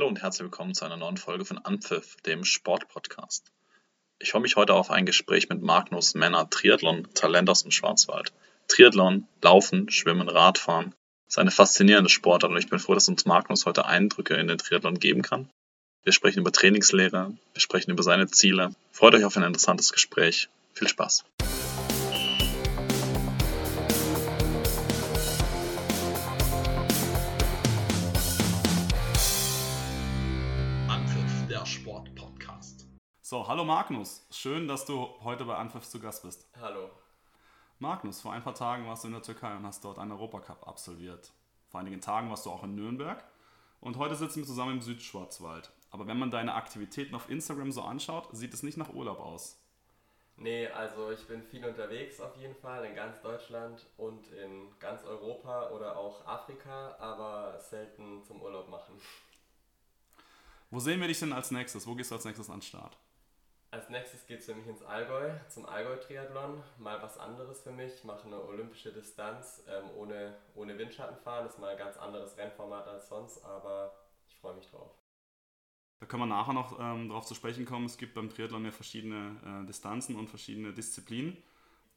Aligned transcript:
Hallo 0.00 0.08
und 0.08 0.22
herzlich 0.22 0.44
willkommen 0.44 0.72
zu 0.72 0.86
einer 0.86 0.96
neuen 0.96 1.18
Folge 1.18 1.44
von 1.44 1.58
Anpfiff, 1.58 2.16
dem 2.24 2.42
Sportpodcast. 2.42 3.52
Ich 4.18 4.30
freue 4.30 4.40
mich 4.40 4.56
heute 4.56 4.72
auf 4.72 4.90
ein 4.90 5.04
Gespräch 5.04 5.50
mit 5.50 5.60
Magnus 5.60 6.14
Männer, 6.14 6.48
Triathlon-Talent 6.48 7.50
aus 7.50 7.64
dem 7.64 7.70
Schwarzwald. 7.70 8.32
Triathlon, 8.66 9.26
Laufen, 9.42 9.90
Schwimmen, 9.90 10.30
Radfahren 10.30 10.94
ist 11.28 11.38
eine 11.38 11.50
faszinierende 11.50 12.08
Sportart 12.08 12.50
und 12.50 12.56
ich 12.56 12.70
bin 12.70 12.78
froh, 12.78 12.94
dass 12.94 13.10
uns 13.10 13.26
Magnus 13.26 13.66
heute 13.66 13.84
Eindrücke 13.84 14.36
in 14.36 14.48
den 14.48 14.56
Triathlon 14.56 14.98
geben 14.98 15.20
kann. 15.20 15.50
Wir 16.02 16.14
sprechen 16.14 16.40
über 16.40 16.50
Trainingslehre, 16.50 17.36
wir 17.52 17.60
sprechen 17.60 17.90
über 17.90 18.02
seine 18.02 18.26
Ziele. 18.26 18.70
Freut 18.92 19.14
euch 19.14 19.24
auf 19.26 19.36
ein 19.36 19.42
interessantes 19.42 19.92
Gespräch. 19.92 20.48
Viel 20.72 20.88
Spaß. 20.88 21.26
So, 33.30 33.46
hallo 33.46 33.64
Magnus. 33.64 34.26
Schön, 34.32 34.66
dass 34.66 34.86
du 34.86 35.08
heute 35.22 35.44
bei 35.44 35.54
Anpfiff 35.54 35.86
zu 35.86 36.00
Gast 36.00 36.24
bist. 36.24 36.48
Hallo. 36.60 36.90
Magnus, 37.78 38.20
vor 38.20 38.32
ein 38.32 38.42
paar 38.42 38.56
Tagen 38.56 38.88
warst 38.88 39.04
du 39.04 39.06
in 39.06 39.14
der 39.14 39.22
Türkei 39.22 39.54
und 39.54 39.64
hast 39.64 39.84
dort 39.84 40.00
einen 40.00 40.10
Europacup 40.10 40.66
absolviert. 40.66 41.30
Vor 41.68 41.78
einigen 41.78 42.00
Tagen 42.00 42.28
warst 42.28 42.44
du 42.44 42.50
auch 42.50 42.64
in 42.64 42.74
Nürnberg. 42.74 43.22
Und 43.80 43.98
heute 43.98 44.16
sitzen 44.16 44.40
wir 44.40 44.46
zusammen 44.46 44.78
im 44.78 44.80
Südschwarzwald. 44.80 45.70
Aber 45.92 46.08
wenn 46.08 46.18
man 46.18 46.32
deine 46.32 46.54
Aktivitäten 46.54 47.14
auf 47.14 47.30
Instagram 47.30 47.70
so 47.70 47.82
anschaut, 47.82 48.26
sieht 48.32 48.52
es 48.52 48.64
nicht 48.64 48.76
nach 48.76 48.92
Urlaub 48.92 49.20
aus. 49.20 49.62
Nee, 50.36 50.66
also 50.66 51.12
ich 51.12 51.24
bin 51.28 51.40
viel 51.44 51.64
unterwegs 51.64 52.20
auf 52.20 52.36
jeden 52.36 52.56
Fall 52.56 52.84
in 52.84 52.96
ganz 52.96 53.22
Deutschland 53.22 53.86
und 53.96 54.26
in 54.32 54.76
ganz 54.80 55.04
Europa 55.04 55.70
oder 55.70 55.96
auch 55.96 56.26
Afrika, 56.26 56.96
aber 56.98 57.60
selten 57.60 58.24
zum 58.24 58.42
Urlaub 58.42 58.68
machen. 58.68 59.00
Wo 60.72 60.80
sehen 60.80 61.00
wir 61.00 61.06
dich 61.06 61.20
denn 61.20 61.32
als 61.32 61.52
nächstes? 61.52 61.86
Wo 61.86 61.94
gehst 61.94 62.10
du 62.10 62.16
als 62.16 62.24
nächstes 62.24 62.50
an 62.50 62.56
den 62.56 62.62
Start? 62.62 62.98
Als 63.72 63.88
nächstes 63.88 64.26
geht 64.26 64.40
es 64.40 64.46
für 64.46 64.54
mich 64.56 64.66
ins 64.66 64.82
Allgäu, 64.82 65.30
zum 65.48 65.64
Allgäu-Triathlon. 65.64 66.60
Mal 66.78 67.00
was 67.02 67.18
anderes 67.18 67.62
für 67.62 67.70
mich, 67.70 68.02
mache 68.02 68.26
eine 68.26 68.42
olympische 68.42 68.92
Distanz 68.92 69.62
ähm, 69.68 69.88
ohne, 69.96 70.36
ohne 70.56 70.76
Windschatten 70.76 71.16
fahren. 71.18 71.44
Das 71.44 71.54
ist 71.54 71.60
mal 71.60 71.70
ein 71.70 71.78
ganz 71.78 71.96
anderes 71.96 72.36
Rennformat 72.36 72.88
als 72.88 73.08
sonst, 73.08 73.44
aber 73.44 73.94
ich 74.26 74.34
freue 74.34 74.56
mich 74.56 74.68
drauf. 74.68 74.90
Da 76.00 76.06
können 76.06 76.22
wir 76.22 76.26
nachher 76.26 76.52
noch 76.52 76.80
ähm, 76.80 77.10
darauf 77.10 77.26
zu 77.26 77.36
sprechen 77.36 77.64
kommen. 77.64 77.86
Es 77.86 77.96
gibt 77.96 78.14
beim 78.14 78.28
Triathlon 78.28 78.64
ja 78.64 78.72
verschiedene 78.72 79.62
äh, 79.62 79.66
Distanzen 79.66 80.16
und 80.16 80.28
verschiedene 80.28 80.72
Disziplinen. 80.72 81.40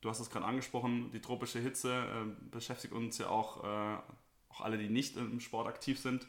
Du 0.01 0.09
hast 0.09 0.19
es 0.19 0.29
gerade 0.29 0.45
angesprochen, 0.45 1.09
die 1.11 1.21
tropische 1.21 1.57
Hitze 1.57 1.91
äh, 1.91 2.49
beschäftigt 2.51 2.94
uns 2.94 3.17
ja 3.17 3.29
auch, 3.29 3.63
äh, 3.63 3.97
auch 4.49 4.61
alle, 4.61 4.77
die 4.77 4.89
nicht 4.89 5.16
im 5.17 5.39
Sport 5.39 5.67
aktiv 5.67 5.99
sind. 5.99 6.27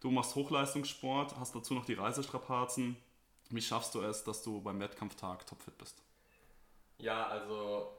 Du 0.00 0.10
machst 0.10 0.34
Hochleistungssport, 0.36 1.36
hast 1.36 1.54
dazu 1.54 1.74
noch 1.74 1.84
die 1.84 1.94
Reisestrapazen 1.94 2.96
wie 3.50 3.62
schaffst 3.62 3.94
du 3.94 4.02
es, 4.02 4.24
dass 4.24 4.42
du 4.42 4.60
beim 4.60 4.80
Wettkampftag 4.80 5.46
topfit 5.46 5.76
bist? 5.78 6.02
Ja, 6.98 7.26
also 7.26 7.92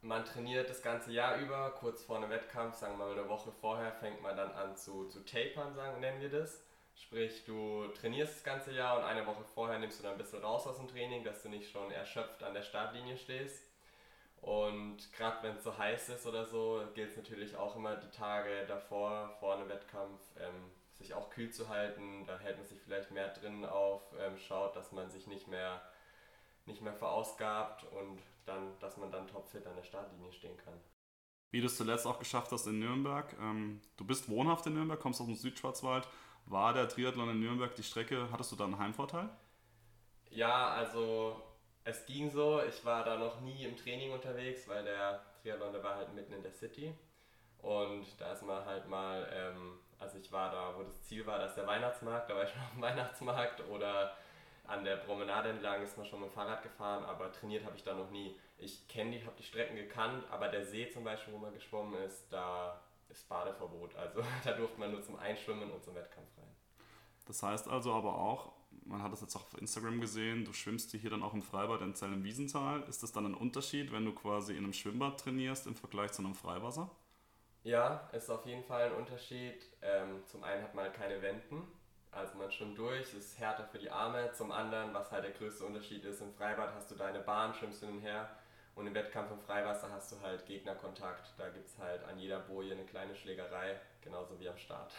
man 0.00 0.24
trainiert 0.24 0.68
das 0.68 0.82
ganze 0.82 1.12
Jahr 1.12 1.38
über, 1.38 1.70
kurz 1.72 2.02
vor 2.02 2.16
einem 2.16 2.30
Wettkampf, 2.30 2.76
sagen 2.76 2.98
wir 2.98 3.06
mal 3.06 3.12
eine 3.12 3.28
Woche 3.28 3.52
vorher, 3.52 3.92
fängt 3.92 4.22
man 4.22 4.36
dann 4.36 4.52
an 4.52 4.76
zu, 4.76 5.08
zu 5.08 5.24
tapern, 5.24 5.74
sagen, 5.74 6.00
nennen 6.00 6.20
wir 6.20 6.30
das. 6.30 6.60
Sprich, 6.94 7.44
du 7.44 7.88
trainierst 7.88 8.36
das 8.36 8.44
ganze 8.44 8.72
Jahr 8.72 8.98
und 8.98 9.04
eine 9.04 9.26
Woche 9.26 9.44
vorher 9.54 9.78
nimmst 9.78 9.98
du 9.98 10.02
dann 10.02 10.12
ein 10.12 10.18
bisschen 10.18 10.42
raus 10.42 10.66
aus 10.66 10.76
dem 10.76 10.88
Training, 10.88 11.24
dass 11.24 11.42
du 11.42 11.48
nicht 11.48 11.70
schon 11.70 11.90
erschöpft 11.90 12.42
an 12.42 12.54
der 12.54 12.62
Startlinie 12.62 13.16
stehst. 13.16 13.62
Und 14.42 15.12
gerade 15.12 15.42
wenn 15.42 15.56
es 15.56 15.62
so 15.62 15.76
heiß 15.76 16.10
ist 16.10 16.26
oder 16.26 16.44
so, 16.44 16.82
gilt 16.94 17.10
es 17.10 17.16
natürlich 17.16 17.56
auch 17.56 17.76
immer 17.76 17.96
die 17.96 18.10
Tage 18.10 18.66
davor, 18.66 19.36
vor 19.38 19.54
einem 19.54 19.68
Wettkampf, 19.68 20.20
ähm, 20.38 20.70
sich 21.02 21.14
auch 21.14 21.30
kühl 21.30 21.50
zu 21.50 21.68
halten. 21.68 22.24
Da 22.26 22.38
hält 22.38 22.56
man 22.56 22.66
sich 22.66 22.80
vielleicht 22.80 23.10
mehr 23.10 23.28
drin 23.28 23.64
auf, 23.64 24.02
ähm, 24.18 24.36
schaut, 24.38 24.76
dass 24.76 24.92
man 24.92 25.10
sich 25.10 25.26
nicht 25.26 25.48
mehr, 25.48 25.82
nicht 26.66 26.80
mehr 26.80 26.94
verausgabt 26.94 27.84
und 27.84 28.20
dann, 28.46 28.78
dass 28.78 28.96
man 28.96 29.10
dann 29.10 29.26
topfit 29.26 29.66
an 29.66 29.76
der 29.76 29.82
Startlinie 29.82 30.32
stehen 30.32 30.56
kann. 30.56 30.74
Wie 31.50 31.60
du 31.60 31.66
es 31.66 31.76
zuletzt 31.76 32.06
auch 32.06 32.18
geschafft 32.18 32.50
hast 32.52 32.66
in 32.66 32.78
Nürnberg. 32.78 33.36
Ähm, 33.38 33.82
du 33.96 34.06
bist 34.06 34.28
wohnhaft 34.28 34.66
in 34.66 34.74
Nürnberg, 34.74 34.98
kommst 34.98 35.20
aus 35.20 35.26
dem 35.26 35.36
Südschwarzwald. 35.36 36.08
War 36.46 36.72
der 36.72 36.88
Triathlon 36.88 37.30
in 37.30 37.40
Nürnberg 37.40 37.74
die 37.74 37.82
Strecke, 37.82 38.28
hattest 38.32 38.52
du 38.52 38.56
da 38.56 38.64
einen 38.64 38.78
Heimvorteil? 38.78 39.28
Ja, 40.30 40.68
also 40.68 41.40
es 41.84 42.06
ging 42.06 42.30
so. 42.30 42.62
Ich 42.62 42.84
war 42.84 43.04
da 43.04 43.18
noch 43.18 43.40
nie 43.42 43.64
im 43.64 43.76
Training 43.76 44.12
unterwegs, 44.12 44.66
weil 44.66 44.84
der 44.84 45.22
Triathlon, 45.42 45.72
der 45.72 45.84
war 45.84 45.96
halt 45.96 46.14
mitten 46.14 46.32
in 46.32 46.42
der 46.42 46.52
City. 46.52 46.94
Und 47.58 48.06
da 48.18 48.32
ist 48.32 48.42
man 48.42 48.64
halt 48.64 48.88
mal 48.88 49.28
ähm, 49.32 49.78
also 50.02 50.18
ich 50.18 50.30
war 50.32 50.50
da, 50.50 50.74
wo 50.76 50.82
das 50.82 51.02
Ziel 51.02 51.24
war, 51.26 51.38
dass 51.38 51.54
der 51.54 51.66
Weihnachtsmarkt, 51.66 52.28
da 52.28 52.34
war 52.34 52.44
ich 52.44 52.50
schon 52.50 52.60
auf 52.62 52.72
dem 52.72 52.82
Weihnachtsmarkt 52.82 53.60
oder 53.68 54.12
an 54.66 54.84
der 54.84 54.96
Promenade 54.96 55.50
entlang 55.50 55.82
ist 55.82 55.96
man 55.96 56.06
schon 56.06 56.20
mit 56.20 56.30
dem 56.30 56.34
Fahrrad 56.34 56.62
gefahren, 56.62 57.04
aber 57.04 57.32
trainiert 57.32 57.64
habe 57.64 57.76
ich 57.76 57.82
da 57.82 57.94
noch 57.94 58.10
nie. 58.10 58.36
Ich 58.58 58.86
kenne 58.88 59.10
die, 59.10 59.24
habe 59.24 59.36
die 59.36 59.42
Strecken 59.42 59.76
gekannt, 59.76 60.24
aber 60.30 60.48
der 60.48 60.64
See 60.64 60.88
zum 60.88 61.04
Beispiel, 61.04 61.34
wo 61.34 61.38
man 61.38 61.52
geschwommen 61.52 62.00
ist, 62.02 62.26
da 62.30 62.80
ist 63.08 63.28
Badeverbot. 63.28 63.94
Also 63.96 64.22
da 64.44 64.52
durfte 64.52 64.78
man 64.78 64.92
nur 64.92 65.02
zum 65.02 65.16
Einschwimmen 65.16 65.70
und 65.70 65.82
zum 65.82 65.94
Wettkampf 65.94 66.28
rein. 66.38 66.56
Das 67.26 67.42
heißt 67.42 67.68
also 67.68 67.92
aber 67.92 68.14
auch, 68.18 68.52
man 68.84 69.02
hat 69.02 69.12
das 69.12 69.20
jetzt 69.20 69.36
auch 69.36 69.44
auf 69.44 69.60
Instagram 69.60 70.00
gesehen, 70.00 70.44
du 70.44 70.52
schwimmst 70.52 70.90
hier 70.92 71.10
dann 71.10 71.22
auch 71.22 71.34
im 71.34 71.42
Freibad 71.42 71.82
in 71.82 71.94
Zell 71.94 72.12
im 72.12 72.24
Wiesental. 72.24 72.82
Ist 72.84 73.02
das 73.02 73.12
dann 73.12 73.26
ein 73.26 73.34
Unterschied, 73.34 73.92
wenn 73.92 74.04
du 74.04 74.12
quasi 74.12 74.52
in 74.52 74.64
einem 74.64 74.72
Schwimmbad 74.72 75.20
trainierst 75.20 75.66
im 75.66 75.74
Vergleich 75.74 76.12
zu 76.12 76.22
einem 76.22 76.34
Freiwasser? 76.34 76.90
Ja, 77.64 78.08
ist 78.12 78.30
auf 78.30 78.44
jeden 78.46 78.64
Fall 78.64 78.86
ein 78.86 78.92
Unterschied. 78.92 79.62
Ähm, 79.82 80.22
zum 80.26 80.42
einen 80.42 80.62
hat 80.62 80.74
man 80.74 80.84
halt 80.84 80.94
keine 80.94 81.22
Wenden, 81.22 81.62
also 82.12 82.36
man 82.36 82.52
schwimmt 82.52 82.76
durch, 82.76 83.00
es 83.00 83.14
ist 83.14 83.38
härter 83.38 83.64
für 83.64 83.78
die 83.78 83.90
Arme. 83.90 84.30
Zum 84.34 84.52
anderen, 84.52 84.92
was 84.92 85.10
halt 85.10 85.24
der 85.24 85.30
größte 85.30 85.64
Unterschied 85.64 86.04
ist, 86.04 86.20
im 86.20 86.32
Freibad 86.34 86.74
hast 86.74 86.90
du 86.90 86.94
deine 86.94 87.20
Bahn, 87.20 87.54
schwimmst 87.54 87.80
hin 87.80 87.88
und 87.88 88.00
her. 88.00 88.28
Und 88.74 88.86
im 88.86 88.94
Wettkampf 88.94 89.30
im 89.30 89.40
Freiwasser 89.40 89.90
hast 89.90 90.12
du 90.12 90.20
halt 90.20 90.46
Gegnerkontakt. 90.46 91.32
Da 91.38 91.48
gibt 91.48 91.66
es 91.66 91.78
halt 91.78 92.04
an 92.04 92.18
jeder 92.18 92.40
Boje 92.40 92.72
eine 92.72 92.84
kleine 92.84 93.14
Schlägerei, 93.14 93.80
genauso 94.02 94.38
wie 94.40 94.48
am 94.48 94.56
Start. 94.58 94.92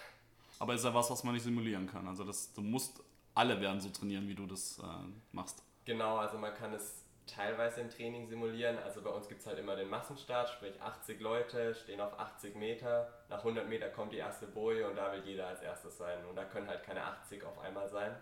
Aber 0.60 0.74
ist 0.74 0.86
ja 0.86 0.94
was, 0.94 1.10
was 1.10 1.24
man 1.24 1.34
nicht 1.34 1.44
simulieren 1.44 1.88
kann. 1.88 2.08
Also 2.08 2.24
das, 2.24 2.52
du 2.54 2.62
musst, 2.62 3.04
alle 3.34 3.60
werden 3.62 3.80
so 3.80 3.90
trainieren, 3.90 4.28
wie 4.28 4.36
du 4.36 4.46
das 4.46 4.80
äh, 4.80 4.84
machst. 5.32 5.64
Genau, 5.86 6.18
also 6.18 6.38
man 6.38 6.54
kann 6.54 6.74
es 6.74 7.03
teilweise 7.28 7.82
im 7.82 7.90
Training 7.90 8.28
simulieren. 8.28 8.78
Also 8.80 9.02
bei 9.02 9.10
uns 9.10 9.28
gibt 9.28 9.42
es 9.42 9.48
halt 9.48 9.60
immer 9.60 9.76
den 9.76 9.90
Massenstart, 9.90 10.50
sprich 10.50 10.82
80 10.82 11.20
Leute 11.20 11.74
stehen 11.76 12.02
auf 12.02 12.18
80 12.20 12.56
Meter. 12.56 13.14
Nach 13.30 13.40
100 13.40 13.68
Meter 13.68 13.90
kommt 13.90 14.14
die 14.14 14.18
erste 14.18 14.48
Boje 14.48 14.88
und 14.88 14.96
da 14.96 15.12
will 15.12 15.24
jeder 15.26 15.48
als 15.48 15.62
erstes 15.62 15.98
sein. 15.98 16.26
Und 16.26 16.36
da 16.36 16.46
können 16.46 16.68
halt 16.68 16.84
keine 16.84 17.04
80 17.04 17.44
auf 17.44 17.60
einmal 17.60 17.90
sein. 17.90 18.16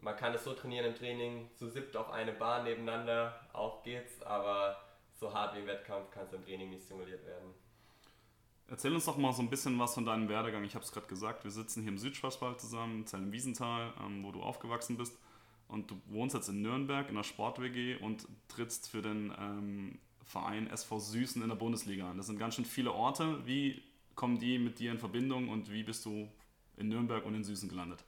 Man 0.00 0.16
kann 0.16 0.34
es 0.34 0.44
so 0.44 0.54
trainieren 0.54 0.86
im 0.86 0.94
Training, 0.94 1.50
zu 1.54 1.68
siebt 1.68 1.94
auf 1.94 2.10
eine 2.10 2.32
Bahn 2.32 2.64
nebeneinander, 2.64 3.38
auf 3.52 3.82
geht's, 3.82 4.22
aber 4.22 4.80
so 5.12 5.32
hart 5.34 5.54
wie 5.54 5.60
im 5.60 5.66
Wettkampf 5.66 6.10
kann 6.10 6.24
es 6.24 6.32
im 6.32 6.42
Training 6.42 6.70
nicht 6.70 6.86
simuliert 6.88 7.24
werden. 7.26 7.54
Erzähl 8.66 8.94
uns 8.94 9.04
doch 9.04 9.18
mal 9.18 9.32
so 9.32 9.42
ein 9.42 9.50
bisschen 9.50 9.78
was 9.78 9.94
von 9.94 10.06
deinem 10.06 10.28
Werdegang. 10.28 10.64
Ich 10.64 10.74
habe 10.74 10.84
es 10.84 10.92
gerade 10.92 11.06
gesagt, 11.06 11.44
wir 11.44 11.50
sitzen 11.50 11.82
hier 11.82 11.90
im 11.90 11.98
Südschwarzwald 11.98 12.60
zusammen, 12.60 13.00
in 13.00 13.06
Zell 13.06 13.30
Wiesental, 13.30 13.92
ähm, 14.00 14.24
wo 14.24 14.32
du 14.32 14.42
aufgewachsen 14.42 14.96
bist 14.96 15.18
und 15.70 15.90
du 15.90 16.00
wohnst 16.06 16.34
jetzt 16.34 16.48
in 16.48 16.62
Nürnberg 16.62 17.08
in 17.08 17.14
der 17.14 17.22
Sport-WG 17.22 17.96
und 17.96 18.26
trittst 18.48 18.88
für 18.88 19.02
den 19.02 19.34
ähm, 19.38 19.98
Verein 20.24 20.68
SV 20.70 20.98
Süßen 20.98 21.42
in 21.42 21.48
der 21.48 21.56
Bundesliga 21.56 22.10
an. 22.10 22.16
Das 22.16 22.26
sind 22.26 22.38
ganz 22.38 22.54
schön 22.54 22.64
viele 22.64 22.92
Orte. 22.92 23.46
Wie 23.46 23.82
kommen 24.14 24.38
die 24.38 24.58
mit 24.58 24.78
dir 24.78 24.90
in 24.90 24.98
Verbindung 24.98 25.48
und 25.48 25.72
wie 25.72 25.82
bist 25.82 26.04
du 26.04 26.28
in 26.76 26.88
Nürnberg 26.88 27.24
und 27.24 27.34
in 27.34 27.44
Süßen 27.44 27.68
gelandet? 27.68 28.04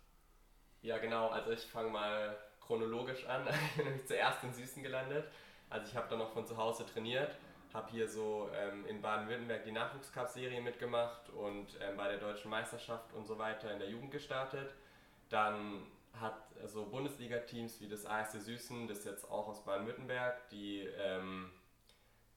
Ja, 0.83 0.99
genau. 0.99 1.28
Also 1.28 1.53
ich 1.53 1.61
fange 1.61 1.91
mal 1.91 2.37
chronologisch 2.61 3.27
an. 3.27 3.47
Ich 3.71 3.77
bin 3.77 3.87
nämlich 3.87 4.06
zuerst 4.06 4.43
in 4.44 4.53
Süßen 4.53 4.83
gelandet. 4.83 5.27
Also 5.71 5.89
ich 5.89 5.97
habe 5.97 6.09
da 6.11 6.17
noch 6.17 6.33
von 6.33 6.47
zu 6.47 6.56
Hause 6.56 6.84
trainiert, 6.84 7.34
habe 7.73 7.91
hier 7.91 8.06
so 8.06 8.50
ähm, 8.55 8.84
in 8.87 9.00
Baden-Württemberg 9.00 9.65
die 9.65 9.73
Nachwuchscup-Serie 9.73 10.61
mitgemacht 10.61 11.31
und 11.31 11.67
ähm, 11.81 11.97
bei 11.97 12.09
der 12.09 12.19
deutschen 12.19 12.50
Meisterschaft 12.50 13.12
und 13.15 13.27
so 13.27 13.39
weiter 13.39 13.73
in 13.73 13.79
der 13.79 13.89
Jugend 13.89 14.11
gestartet. 14.11 14.75
Dann 15.31 15.82
hat 16.20 16.37
so 16.67 16.87
Bundesliga-Teams 16.87 17.81
wie 17.81 17.88
das 17.88 18.06
ASC 18.06 18.41
Süßen, 18.41 18.88
das 18.88 19.05
jetzt 19.05 19.31
auch 19.31 19.49
aus 19.49 19.64
Baden-Württemberg, 19.64 20.49
die, 20.50 20.81
ähm, 20.81 21.50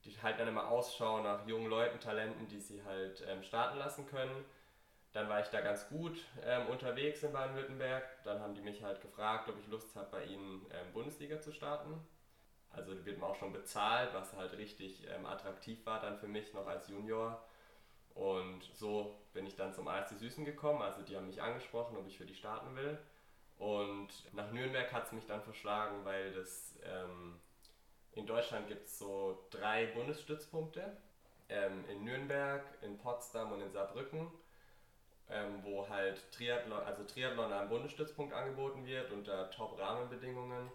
die 0.04 0.12
halt 0.22 0.40
dann 0.40 0.48
immer 0.48 0.68
Ausschau 0.68 1.22
nach 1.22 1.46
jungen 1.48 1.70
Leuten, 1.70 2.00
Talenten, 2.00 2.48
die 2.48 2.60
sie 2.60 2.84
halt 2.84 3.24
ähm, 3.28 3.44
starten 3.44 3.78
lassen 3.78 4.06
können. 4.08 4.46
Dann 5.14 5.30
war 5.30 5.40
ich 5.40 5.48
da 5.48 5.62
ganz 5.62 5.88
gut 5.88 6.20
ähm, 6.44 6.68
unterwegs 6.68 7.24
in 7.24 7.32
Baden-Württemberg. 7.32 8.04
Dann 8.24 8.42
haben 8.42 8.54
die 8.54 8.62
mich 8.62 8.84
halt 8.84 9.02
gefragt, 9.02 9.50
ob 9.50 9.58
ich 9.60 9.68
Lust 9.68 9.96
habe, 9.96 10.10
bei 10.12 10.26
ihnen 10.26 10.66
ähm, 10.72 10.92
Bundesliga 10.94 11.40
zu 11.40 11.54
starten. 11.54 12.00
Also 12.72 13.06
wird 13.06 13.20
man 13.20 13.32
auch 13.32 13.36
schon 13.36 13.54
bezahlt, 13.54 14.14
was 14.14 14.36
halt 14.36 14.58
richtig 14.58 15.08
ähm, 15.08 15.26
attraktiv 15.26 15.86
war 15.86 16.02
dann 16.02 16.18
für 16.18 16.28
mich 16.28 16.54
noch 16.54 16.68
als 16.68 16.90
Junior. 16.90 17.42
Und 18.14 18.64
so 18.74 19.16
bin 19.34 19.46
ich 19.46 19.56
dann 19.56 19.74
zum 19.74 19.88
ASC 19.88 20.18
Süßen 20.18 20.44
gekommen. 20.44 20.82
Also 20.82 21.02
die 21.02 21.16
haben 21.16 21.28
mich 21.28 21.42
angesprochen, 21.42 21.96
ob 21.98 22.08
ich 22.08 22.18
für 22.18 22.26
die 22.26 22.36
starten 22.36 22.76
will. 22.76 22.98
Und 23.58 24.10
nach 24.34 24.52
Nürnberg 24.52 24.92
hat 24.92 25.06
es 25.08 25.12
mich 25.14 25.26
dann 25.26 25.42
verschlagen, 25.42 26.04
weil 26.06 26.34
das 26.34 26.76
ähm, 26.84 27.40
in 28.14 28.26
Deutschland 28.26 28.68
gibt 28.68 28.88
es 28.88 29.00
so 29.00 29.48
drei 29.50 29.88
Bundesstützpunkte. 29.88 30.98
Ähm, 31.50 31.86
in 31.90 32.04
Nürnberg, 32.04 32.64
in 32.82 32.98
Potsdam 32.98 33.52
und 33.52 33.62
in 33.62 33.72
Saarbrücken. 33.72 34.28
ähm, 35.30 35.64
wo 35.64 35.88
halt 35.90 36.32
Triathlon, 36.32 36.84
also 36.84 37.04
Triathlon 37.04 37.52
am 37.52 37.70
Bundesstützpunkt 37.70 38.34
angeboten 38.34 38.86
wird 38.86 39.12
unter 39.12 39.50
Top-Rahmenbedingungen 39.52 40.72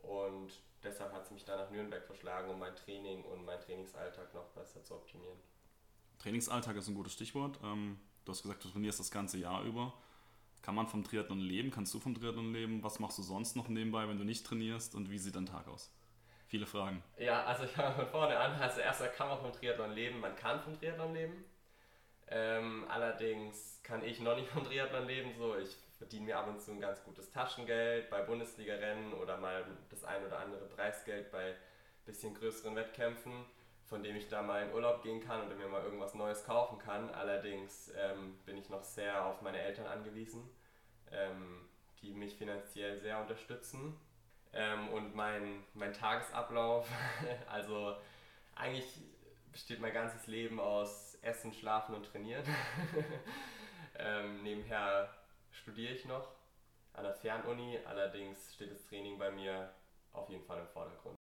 und 0.00 0.52
deshalb 0.82 1.12
hat 1.12 1.24
es 1.24 1.30
mich 1.30 1.44
dann 1.44 1.58
nach 1.58 1.70
Nürnberg 1.70 2.04
verschlagen, 2.04 2.50
um 2.50 2.58
mein 2.58 2.74
Training 2.74 3.22
und 3.24 3.44
meinen 3.44 3.60
Trainingsalltag 3.60 4.34
noch 4.34 4.48
besser 4.48 4.82
zu 4.82 4.94
optimieren. 4.94 5.38
Trainingsalltag 6.18 6.76
ist 6.76 6.88
ein 6.88 6.94
gutes 6.94 7.12
Stichwort. 7.12 7.58
Ähm, 7.62 7.98
du 8.24 8.32
hast 8.32 8.42
gesagt, 8.42 8.64
du 8.64 8.68
trainierst 8.70 8.98
das 9.00 9.10
ganze 9.10 9.38
Jahr 9.38 9.62
über. 9.62 9.92
Kann 10.62 10.74
man 10.74 10.86
vom 10.86 11.04
Triathlon 11.04 11.40
leben? 11.40 11.70
Kannst 11.70 11.92
du 11.92 12.00
vom 12.00 12.14
Triathlon 12.14 12.52
leben? 12.52 12.82
Was 12.82 13.00
machst 13.00 13.18
du 13.18 13.22
sonst 13.22 13.56
noch 13.56 13.68
nebenbei, 13.68 14.08
wenn 14.08 14.18
du 14.18 14.24
nicht 14.24 14.46
trainierst? 14.46 14.94
Und 14.94 15.10
wie 15.10 15.18
sieht 15.18 15.34
dein 15.34 15.46
Tag 15.46 15.68
aus? 15.68 15.92
Viele 16.46 16.66
Fragen. 16.66 17.02
Ja, 17.18 17.44
also 17.44 17.64
ich 17.64 17.70
fange 17.72 17.94
von 17.94 18.06
vorne 18.08 18.38
an. 18.38 18.52
Also 18.60 18.80
erstmal 18.80 19.10
kann 19.10 19.28
man 19.28 19.40
vom 19.40 19.52
Triathlon 19.52 19.92
leben. 19.92 20.20
Man 20.20 20.36
kann 20.36 20.60
vom 20.60 20.78
Triathlon 20.78 21.14
leben. 21.14 21.44
Ähm, 22.28 22.86
allerdings 22.88 23.80
kann 23.82 24.04
ich 24.04 24.20
noch 24.20 24.36
nicht 24.36 24.48
vom 24.48 24.64
Triathlon 24.64 25.06
leben. 25.06 25.32
So, 25.36 25.56
ich 25.56 25.76
verdiene 25.98 26.26
mir 26.26 26.38
ab 26.38 26.48
und 26.48 26.60
zu 26.60 26.72
ein 26.72 26.80
ganz 26.80 27.02
gutes 27.04 27.30
Taschengeld 27.30 28.08
bei 28.10 28.22
Bundesliga-Rennen 28.22 29.12
oder 29.14 29.36
mal 29.38 29.64
das 29.90 30.04
ein 30.04 30.24
oder 30.24 30.38
andere 30.38 30.66
Preisgeld 30.66 31.30
bei 31.30 31.54
bisschen 32.04 32.34
größeren 32.34 32.74
Wettkämpfen, 32.74 33.44
von 33.92 34.02
dem 34.02 34.16
ich 34.16 34.26
da 34.26 34.40
mal 34.40 34.62
in 34.62 34.72
Urlaub 34.72 35.02
gehen 35.02 35.20
kann 35.20 35.44
oder 35.44 35.54
mir 35.54 35.68
mal 35.68 35.82
irgendwas 35.82 36.14
Neues 36.14 36.44
kaufen 36.44 36.78
kann. 36.78 37.10
Allerdings 37.10 37.92
ähm, 37.94 38.38
bin 38.46 38.56
ich 38.56 38.70
noch 38.70 38.82
sehr 38.82 39.26
auf 39.26 39.42
meine 39.42 39.60
Eltern 39.60 39.86
angewiesen, 39.86 40.48
ähm, 41.10 41.68
die 42.00 42.14
mich 42.14 42.36
finanziell 42.36 42.98
sehr 43.00 43.20
unterstützen. 43.20 43.94
Ähm, 44.54 44.88
und 44.88 45.14
mein, 45.14 45.62
mein 45.74 45.92
Tagesablauf, 45.92 46.88
also 47.50 47.94
eigentlich 48.54 48.86
besteht 49.52 49.78
mein 49.78 49.92
ganzes 49.92 50.26
Leben 50.26 50.58
aus 50.58 51.18
Essen, 51.20 51.52
Schlafen 51.52 51.94
und 51.94 52.06
Trainieren. 52.06 52.44
ähm, 53.98 54.42
nebenher 54.42 55.12
studiere 55.50 55.92
ich 55.92 56.06
noch 56.06 56.30
an 56.94 57.04
der 57.04 57.14
Fernuni, 57.14 57.78
allerdings 57.84 58.54
steht 58.54 58.70
das 58.70 58.86
Training 58.86 59.18
bei 59.18 59.30
mir 59.30 59.70
auf 60.14 60.30
jeden 60.30 60.44
Fall 60.46 60.60
im 60.60 60.68
Vordergrund. 60.68 61.21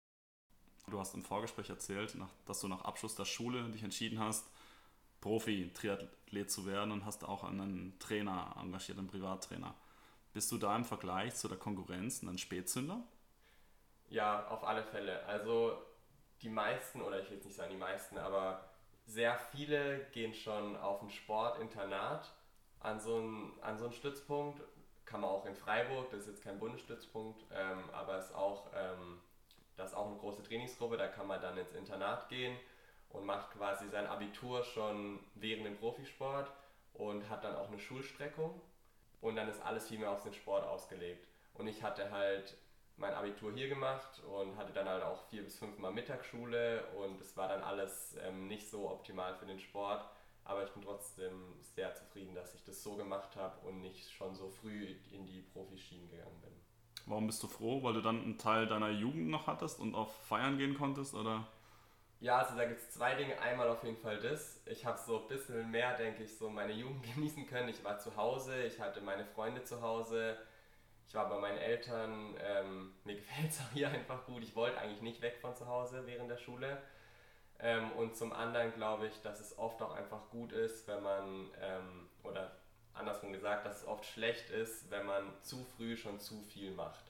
Du 0.90 0.98
hast 0.98 1.14
im 1.14 1.22
Vorgespräch 1.22 1.70
erzählt, 1.70 2.16
dass 2.46 2.60
du 2.60 2.68
nach 2.68 2.82
Abschluss 2.82 3.14
der 3.14 3.24
Schule 3.24 3.62
dich 3.70 3.84
entschieden 3.84 4.18
hast, 4.18 4.50
Profi-Triathlet 5.20 6.50
zu 6.50 6.66
werden 6.66 6.90
und 6.90 7.04
hast 7.04 7.24
auch 7.24 7.44
einen 7.44 7.96
Trainer 7.98 8.56
engagiert, 8.60 8.98
einen 8.98 9.06
Privattrainer. 9.06 9.74
Bist 10.32 10.50
du 10.50 10.58
da 10.58 10.74
im 10.74 10.84
Vergleich 10.84 11.34
zu 11.36 11.48
der 11.48 11.58
Konkurrenz 11.58 12.22
ein 12.22 12.38
Spätzünder? 12.38 13.02
Ja, 14.08 14.48
auf 14.48 14.64
alle 14.64 14.82
Fälle. 14.82 15.24
Also 15.26 15.78
die 16.42 16.48
meisten, 16.48 17.02
oder 17.02 17.20
ich 17.20 17.28
will 17.28 17.36
jetzt 17.36 17.46
nicht 17.46 17.56
sagen 17.56 17.70
die 17.70 17.76
meisten, 17.76 18.18
aber 18.18 18.68
sehr 19.06 19.38
viele 19.52 20.06
gehen 20.12 20.34
schon 20.34 20.76
auf 20.76 21.02
ein 21.02 21.10
Sportinternat 21.10 22.32
an 22.80 22.98
so 22.98 23.16
einen, 23.16 23.52
an 23.60 23.78
so 23.78 23.84
einen 23.84 23.92
Stützpunkt. 23.92 24.60
Kann 25.04 25.20
man 25.20 25.30
auch 25.30 25.46
in 25.46 25.54
Freiburg, 25.54 26.10
das 26.10 26.20
ist 26.20 26.28
jetzt 26.28 26.44
kein 26.44 26.58
Bundesstützpunkt, 26.58 27.44
ähm, 27.52 27.90
aber 27.92 28.18
ist 28.18 28.34
auch, 28.34 28.68
ähm, 28.74 29.20
das 29.80 29.90
ist 29.90 29.96
auch 29.96 30.06
eine 30.06 30.16
große 30.16 30.42
Trainingsgruppe, 30.42 30.96
da 30.96 31.08
kann 31.08 31.26
man 31.26 31.40
dann 31.40 31.56
ins 31.56 31.72
Internat 31.72 32.28
gehen 32.28 32.56
und 33.08 33.24
macht 33.24 33.50
quasi 33.52 33.88
sein 33.88 34.06
Abitur 34.06 34.62
schon 34.62 35.18
während 35.34 35.66
dem 35.66 35.76
Profisport 35.76 36.50
und 36.94 37.28
hat 37.28 37.44
dann 37.44 37.56
auch 37.56 37.68
eine 37.68 37.78
Schulstreckung 37.78 38.60
und 39.20 39.36
dann 39.36 39.48
ist 39.48 39.62
alles 39.62 39.88
viel 39.88 39.98
mehr 39.98 40.10
auf 40.10 40.22
den 40.22 40.34
Sport 40.34 40.64
ausgelegt. 40.64 41.26
Und 41.54 41.66
ich 41.66 41.82
hatte 41.82 42.10
halt 42.10 42.56
mein 42.96 43.14
Abitur 43.14 43.52
hier 43.52 43.68
gemacht 43.68 44.22
und 44.24 44.56
hatte 44.56 44.72
dann 44.72 44.88
halt 44.88 45.02
auch 45.02 45.22
vier 45.30 45.42
bis 45.42 45.58
fünf 45.58 45.78
Mal 45.78 45.90
Mittagsschule 45.90 46.84
und 46.98 47.20
es 47.20 47.36
war 47.36 47.48
dann 47.48 47.62
alles 47.62 48.16
ähm, 48.22 48.46
nicht 48.46 48.68
so 48.68 48.90
optimal 48.90 49.34
für 49.34 49.46
den 49.46 49.58
Sport. 49.58 50.04
Aber 50.44 50.64
ich 50.64 50.70
bin 50.72 50.82
trotzdem 50.82 51.54
sehr 51.60 51.94
zufrieden, 51.94 52.34
dass 52.34 52.54
ich 52.54 52.64
das 52.64 52.82
so 52.82 52.96
gemacht 52.96 53.36
habe 53.36 53.66
und 53.66 53.80
nicht 53.80 54.10
schon 54.10 54.34
so 54.34 54.48
früh 54.48 54.96
in 55.12 55.26
die 55.26 55.42
Profischienen 55.42 56.10
gegangen 56.10 56.40
bin. 56.40 56.69
Warum 57.06 57.26
bist 57.26 57.42
du 57.42 57.48
froh? 57.48 57.82
Weil 57.82 57.94
du 57.94 58.00
dann 58.00 58.22
einen 58.22 58.38
Teil 58.38 58.66
deiner 58.66 58.90
Jugend 58.90 59.28
noch 59.28 59.46
hattest 59.46 59.80
und 59.80 59.94
auf 59.94 60.14
Feiern 60.26 60.58
gehen 60.58 60.76
konntest, 60.76 61.14
oder? 61.14 61.46
Ja, 62.20 62.38
also 62.38 62.56
da 62.56 62.66
gibt 62.66 62.80
es 62.80 62.90
zwei 62.90 63.14
Dinge. 63.14 63.40
Einmal 63.40 63.68
auf 63.68 63.82
jeden 63.82 63.96
Fall 63.96 64.18
das. 64.20 64.60
Ich 64.66 64.84
habe 64.84 64.98
so 64.98 65.22
ein 65.22 65.28
bisschen 65.28 65.70
mehr, 65.70 65.96
denke 65.96 66.24
ich, 66.24 66.36
so 66.36 66.50
meine 66.50 66.72
Jugend 66.72 67.02
genießen 67.14 67.46
können. 67.46 67.68
Ich 67.68 67.82
war 67.82 67.98
zu 67.98 68.16
Hause, 68.16 68.62
ich 68.64 68.78
hatte 68.80 69.00
meine 69.00 69.24
Freunde 69.24 69.64
zu 69.64 69.80
Hause 69.80 70.36
ich 71.10 71.16
war 71.16 71.28
bei 71.28 71.40
meinen 71.40 71.58
Eltern, 71.58 72.36
ähm, 72.40 72.92
mir 73.02 73.16
gefällt 73.16 73.50
es 73.50 73.58
auch 73.58 73.72
hier 73.72 73.88
einfach 73.88 74.24
gut. 74.26 74.44
Ich 74.44 74.54
wollte 74.54 74.78
eigentlich 74.78 75.02
nicht 75.02 75.20
weg 75.20 75.38
von 75.40 75.56
zu 75.56 75.66
Hause 75.66 76.06
während 76.06 76.30
der 76.30 76.36
Schule. 76.36 76.80
Ähm, 77.58 77.90
und 77.92 78.16
zum 78.16 78.32
anderen 78.32 78.72
glaube 78.74 79.08
ich, 79.08 79.20
dass 79.22 79.40
es 79.40 79.58
oft 79.58 79.82
auch 79.82 79.92
einfach 79.92 80.30
gut 80.30 80.52
ist, 80.52 80.86
wenn 80.86 81.02
man, 81.02 81.50
ähm, 81.60 82.08
oder 82.22 82.52
andersrum 82.94 83.32
gesagt, 83.32 83.66
dass 83.66 83.82
es 83.82 83.88
oft 83.88 84.04
schlecht 84.04 84.50
ist, 84.50 84.90
wenn 84.90 85.06
man 85.06 85.24
zu 85.42 85.64
früh 85.76 85.96
schon 85.96 86.18
zu 86.18 86.40
viel 86.42 86.72
macht. 86.72 87.04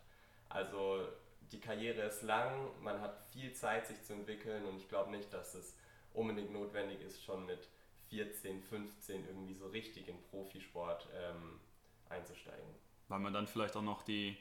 Also 0.49 1.07
die 1.53 1.61
Karriere 1.61 2.03
ist 2.03 2.23
lang, 2.23 2.71
man 2.83 3.01
hat 3.01 3.25
viel 3.33 3.53
Zeit, 3.53 3.87
sich 3.87 4.03
zu 4.03 4.13
entwickeln 4.13 4.65
und 4.67 4.77
ich 4.77 4.89
glaube 4.89 5.11
nicht, 5.11 5.33
dass 5.33 5.55
es 5.55 5.77
unbedingt 6.13 6.53
notwendig 6.53 7.01
ist, 7.01 7.23
schon 7.23 7.47
mit 7.47 7.69
14, 8.09 8.63
15 8.63 9.27
irgendwie 9.27 9.55
so 9.55 9.67
richtig 9.69 10.09
in 10.09 10.21
Profisport 10.31 11.09
ähm, 11.15 11.61
einzusteigen 12.09 12.75
weil 13.11 13.19
man 13.19 13.33
dann 13.33 13.47
vielleicht 13.47 13.77
auch 13.77 13.83
noch 13.83 14.03
die, 14.03 14.37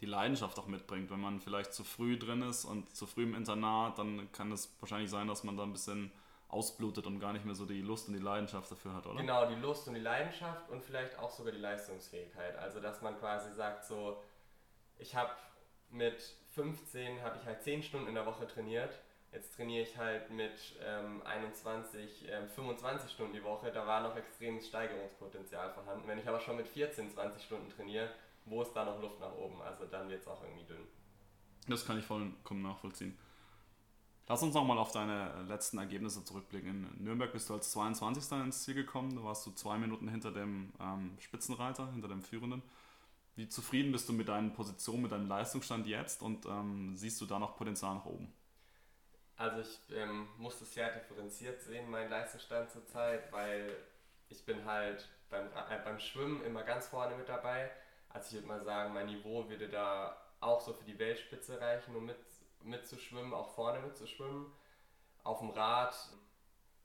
die 0.00 0.06
Leidenschaft 0.06 0.58
auch 0.58 0.66
mitbringt. 0.66 1.10
Wenn 1.10 1.20
man 1.20 1.40
vielleicht 1.40 1.72
zu 1.72 1.82
früh 1.82 2.18
drin 2.18 2.42
ist 2.42 2.64
und 2.64 2.94
zu 2.94 3.06
früh 3.06 3.24
im 3.24 3.34
Internat, 3.34 3.98
dann 3.98 4.30
kann 4.32 4.52
es 4.52 4.72
wahrscheinlich 4.78 5.10
sein, 5.10 5.26
dass 5.26 5.42
man 5.42 5.56
da 5.56 5.64
ein 5.64 5.72
bisschen 5.72 6.12
ausblutet 6.50 7.06
und 7.06 7.20
gar 7.20 7.32
nicht 7.32 7.44
mehr 7.44 7.54
so 7.54 7.64
die 7.64 7.80
Lust 7.80 8.08
und 8.08 8.14
die 8.14 8.20
Leidenschaft 8.20 8.70
dafür 8.70 8.94
hat, 8.94 9.06
oder? 9.06 9.20
Genau, 9.20 9.46
die 9.46 9.54
Lust 9.54 9.86
und 9.88 9.94
die 9.94 10.00
Leidenschaft 10.00 10.68
und 10.70 10.82
vielleicht 10.82 11.18
auch 11.18 11.30
sogar 11.30 11.52
die 11.52 11.58
Leistungsfähigkeit. 11.58 12.56
Also 12.56 12.80
dass 12.80 13.02
man 13.02 13.18
quasi 13.18 13.52
sagt 13.52 13.84
so, 13.84 14.22
ich 14.98 15.14
habe 15.14 15.30
mit 15.90 16.20
15 16.54 17.22
habe 17.22 17.38
ich 17.38 17.46
halt 17.46 17.62
10 17.62 17.82
Stunden 17.82 18.08
in 18.08 18.14
der 18.14 18.26
Woche 18.26 18.46
trainiert. 18.46 18.98
Jetzt 19.32 19.54
trainiere 19.54 19.84
ich 19.84 19.96
halt 19.96 20.30
mit 20.30 20.76
ähm, 20.84 21.22
21, 21.24 22.28
ähm, 22.28 22.48
25 22.48 23.10
Stunden 23.10 23.32
die 23.32 23.44
Woche. 23.44 23.70
Da 23.70 23.86
war 23.86 24.02
noch 24.02 24.16
extremes 24.16 24.66
Steigerungspotenzial 24.66 25.72
vorhanden. 25.72 26.08
Wenn 26.08 26.18
ich 26.18 26.28
aber 26.28 26.40
schon 26.40 26.56
mit 26.56 26.66
14, 26.66 27.10
20 27.10 27.42
Stunden 27.42 27.70
trainiere, 27.70 28.10
wo 28.44 28.62
ist 28.62 28.72
da 28.72 28.84
noch 28.84 29.00
Luft 29.00 29.20
nach 29.20 29.34
oben? 29.36 29.62
Also 29.62 29.86
dann 29.86 30.08
wird 30.08 30.22
es 30.22 30.28
auch 30.28 30.42
irgendwie 30.42 30.64
dünn. 30.64 30.84
Das 31.68 31.86
kann 31.86 31.98
ich 31.98 32.04
vollkommen 32.04 32.62
nachvollziehen. 32.62 33.16
Lass 34.30 34.44
uns 34.44 34.54
nochmal 34.54 34.78
auf 34.78 34.92
deine 34.92 35.42
letzten 35.48 35.78
Ergebnisse 35.78 36.24
zurückblicken. 36.24 36.68
In 36.68 37.02
Nürnberg 37.02 37.32
bist 37.32 37.50
du 37.50 37.54
als 37.54 37.72
22. 37.72 38.30
ins 38.38 38.62
Ziel 38.62 38.74
gekommen. 38.74 39.16
Da 39.16 39.24
warst 39.24 39.44
du 39.44 39.50
zwei 39.50 39.76
Minuten 39.76 40.06
hinter 40.06 40.30
dem 40.30 40.72
ähm, 40.80 41.16
Spitzenreiter, 41.18 41.90
hinter 41.90 42.06
dem 42.06 42.22
Führenden. 42.22 42.62
Wie 43.34 43.48
zufrieden 43.48 43.90
bist 43.90 44.08
du 44.08 44.12
mit 44.12 44.28
deinen 44.28 44.52
Positionen, 44.52 45.02
mit 45.02 45.10
deinem 45.10 45.26
Leistungsstand 45.26 45.88
jetzt 45.88 46.22
und 46.22 46.46
ähm, 46.46 46.96
siehst 46.96 47.20
du 47.20 47.26
da 47.26 47.40
noch 47.40 47.56
Potenzial 47.56 47.96
nach 47.96 48.06
oben? 48.06 48.32
Also 49.36 49.62
ich 49.62 49.96
ähm, 49.96 50.28
muss 50.38 50.60
das 50.60 50.72
sehr 50.74 50.92
differenziert 50.92 51.60
sehen, 51.60 51.90
mein 51.90 52.08
Leistungsstand 52.08 52.70
zurzeit, 52.70 53.32
weil 53.32 53.78
ich 54.28 54.44
bin 54.44 54.64
halt 54.64 55.08
beim, 55.28 55.46
äh, 55.46 55.80
beim 55.84 55.98
Schwimmen 55.98 56.44
immer 56.44 56.62
ganz 56.62 56.86
vorne 56.86 57.16
mit 57.16 57.28
dabei. 57.28 57.68
Also 58.10 58.28
ich 58.28 58.34
würde 58.34 58.46
mal 58.46 58.62
sagen, 58.62 58.94
mein 58.94 59.06
Niveau 59.06 59.48
würde 59.48 59.68
da 59.68 60.16
auch 60.38 60.60
so 60.60 60.72
für 60.72 60.84
die 60.84 61.00
Weltspitze 61.00 61.60
reichen, 61.60 61.96
um 61.96 62.06
mit, 62.06 62.16
mitzuschwimmen, 62.64 63.32
auch 63.34 63.54
vorne 63.54 63.80
mitzuschwimmen. 63.80 64.46
Auf 65.22 65.38
dem 65.38 65.50
Rad 65.50 65.94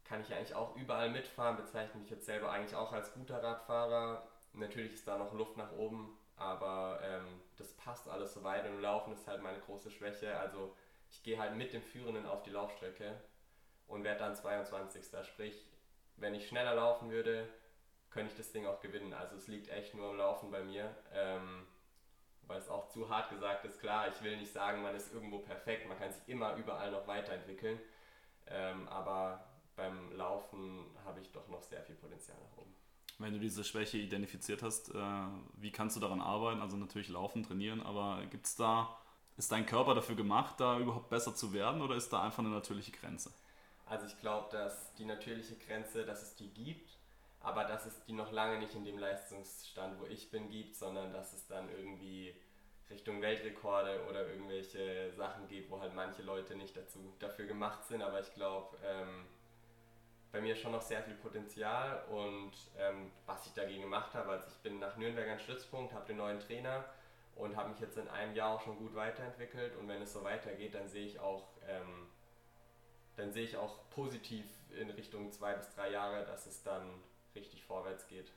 kann 0.04 0.22
ich 0.22 0.34
eigentlich 0.34 0.56
auch 0.56 0.76
überall 0.76 1.10
mitfahren, 1.10 1.58
bezeichne 1.58 2.00
mich 2.00 2.10
jetzt 2.10 2.26
selber 2.26 2.52
eigentlich 2.52 2.76
auch 2.76 2.92
als 2.92 3.14
guter 3.14 3.42
Radfahrer. 3.42 4.28
Natürlich 4.54 4.94
ist 4.94 5.08
da 5.08 5.18
noch 5.18 5.34
Luft 5.34 5.58
nach 5.58 5.72
oben, 5.72 6.18
aber 6.38 7.00
ähm, 7.04 7.42
das 7.58 7.74
passt 7.74 8.08
alles 8.08 8.34
so 8.34 8.44
weit 8.44 8.66
und 8.66 8.82
Laufen 8.82 9.14
ist 9.14 9.28
halt 9.28 9.42
meine 9.42 9.60
große 9.60 9.92
Schwäche. 9.92 10.38
Also 10.38 10.76
ich 11.10 11.24
gehe 11.24 11.40
halt 11.40 11.56
mit 11.56 11.74
dem 11.74 11.82
Führenden 11.82 12.26
auf 12.26 12.44
die 12.44 12.52
Laufstrecke 12.52 13.20
und 13.88 14.04
werde 14.04 14.20
dann 14.20 14.36
22. 14.36 15.06
Sprich, 15.24 15.66
wenn 16.18 16.36
ich 16.36 16.48
schneller 16.48 16.76
laufen 16.76 17.10
würde, 17.10 17.48
könnte 18.10 18.32
ich 18.32 18.38
das 18.38 18.52
Ding 18.52 18.66
auch 18.66 18.80
gewinnen. 18.80 19.14
Also 19.14 19.36
es 19.36 19.48
liegt 19.48 19.70
echt 19.70 19.94
nur 19.94 20.10
am 20.10 20.18
Laufen 20.18 20.52
bei 20.52 20.64
mir. 20.64 20.96
Ähm, 21.14 21.68
weil 22.48 22.60
es 22.60 22.70
auch 22.70 22.88
zu 22.90 23.10
hart 23.10 23.30
gesagt 23.30 23.66
ist, 23.66 23.80
klar, 23.80 24.08
ich 24.08 24.22
will 24.24 24.38
nicht 24.38 24.52
sagen, 24.52 24.82
man 24.82 24.96
ist 24.96 25.14
irgendwo 25.14 25.40
perfekt, 25.40 25.88
man 25.88 25.98
kann 25.98 26.12
sich 26.12 26.22
immer 26.28 26.56
überall 26.56 26.92
noch 26.92 27.08
weiterentwickeln. 27.08 27.80
Ähm, 28.48 28.88
aber 28.88 29.44
beim 29.76 30.12
Laufen 30.14 30.86
habe 31.04 31.20
ich 31.20 31.32
doch 31.32 31.48
noch 31.48 31.62
sehr 31.64 31.82
viel 31.84 31.96
Potenzial 31.96 32.38
nach 32.38 32.58
oben. 32.58 32.74
Wenn 33.18 33.34
du 33.34 33.40
diese 33.40 33.64
Schwäche 33.64 33.98
identifiziert 33.98 34.62
hast, 34.62 34.94
äh, 34.94 35.00
wie 35.56 35.72
kannst 35.72 35.96
du 35.96 36.00
daran 36.00 36.22
arbeiten? 36.22 36.62
Also 36.62 36.78
natürlich 36.78 37.10
laufen, 37.10 37.44
trainieren, 37.44 37.82
aber 37.82 38.26
gibt 38.28 38.46
es 38.46 38.56
da 38.56 38.98
ist 39.38 39.52
dein 39.52 39.66
Körper 39.66 39.96
dafür 39.96 40.16
gemacht, 40.16 40.60
da 40.60 40.80
überhaupt 40.80 41.10
besser 41.10 41.36
zu 41.36 41.52
werden 41.54 41.82
oder 41.82 41.96
ist 41.96 42.12
da 42.12 42.24
einfach 42.24 42.40
eine 42.40 42.50
natürliche 42.50 42.92
Grenze? 42.92 43.32
Also 43.86 44.06
ich 44.08 44.20
glaube, 44.20 44.48
dass 44.52 44.94
die 44.96 45.06
natürliche 45.06 45.56
Grenze, 45.56 46.06
dass 46.06 46.24
es 46.24 46.36
die 46.36 46.50
gibt, 46.50 46.98
aber 47.46 47.66
dass 47.66 47.86
es 47.86 48.04
die 48.06 48.14
noch 48.14 48.32
lange 48.32 48.58
nicht 48.60 48.74
in 48.76 48.84
dem 48.84 48.98
Leistungsstand, 48.98 50.00
wo 50.00 50.06
ich 50.06 50.32
bin, 50.32 50.50
gibt, 50.50 50.76
sondern 50.76 51.14
dass 51.14 51.34
es 51.34 51.48
dann 51.48 51.70
irgendwie 51.70 52.36
Richtung 52.90 53.22
Weltrekorde 53.22 54.06
oder 54.10 54.28
irgendwelche 54.28 55.12
Sachen 55.14 55.48
geht, 55.48 55.70
wo 55.70 55.80
halt 55.80 55.94
manche 55.94 56.22
Leute 56.22 56.56
nicht 56.56 56.76
dazu, 56.76 57.14
dafür 57.20 57.46
gemacht 57.46 57.86
sind. 57.86 58.02
Aber 58.02 58.20
ich 58.20 58.34
glaube, 58.34 58.78
ähm, 58.84 59.26
bei 60.32 60.42
mir 60.42 60.56
schon 60.56 60.72
noch 60.74 60.82
sehr 60.82 61.02
viel 61.04 61.16
Potenzial 61.16 62.04
und 62.10 62.52
ähm, 62.78 63.12
was 63.26 63.46
ich 63.46 63.54
dagegen 63.54 63.84
gemacht 63.84 64.14
habe, 64.14 64.32
also 64.32 64.48
ich 64.50 64.58
bin 64.58 64.80
nach 64.80 64.98
Nürnberg 64.98 65.30
ein 65.30 65.40
Stützpunkt, 65.40 65.94
habe 65.94 66.06
den 66.08 66.18
neuen 66.18 66.40
Trainer 66.40 66.84
und 67.36 67.56
habe 67.56 67.70
mich 67.70 67.80
jetzt 67.80 67.98
in 67.98 68.08
einem 68.10 68.36
Jahr 68.36 68.56
auch 68.56 68.62
schon 68.62 68.78
gut 68.78 68.96
weiterentwickelt 68.96 69.78
und 69.78 69.88
wenn 69.88 70.02
es 70.02 70.12
so 70.12 70.24
weitergeht, 70.24 70.76
dann 70.76 70.90
sehe 70.90 71.06
ich 71.06 71.20
auch, 71.20 71.48
ähm, 71.68 72.08
dann 73.16 73.32
sehe 73.32 73.46
ich 73.46 73.56
auch 73.56 73.78
positiv 73.92 74.46
in 74.78 74.90
Richtung 74.90 75.32
zwei 75.32 75.54
bis 75.54 75.74
drei 75.74 75.92
Jahre, 75.92 76.26
dass 76.26 76.48
es 76.48 76.64
dann 76.64 77.02
richtig 77.36 77.64
vorwärts 77.64 78.08
geht. 78.08 78.32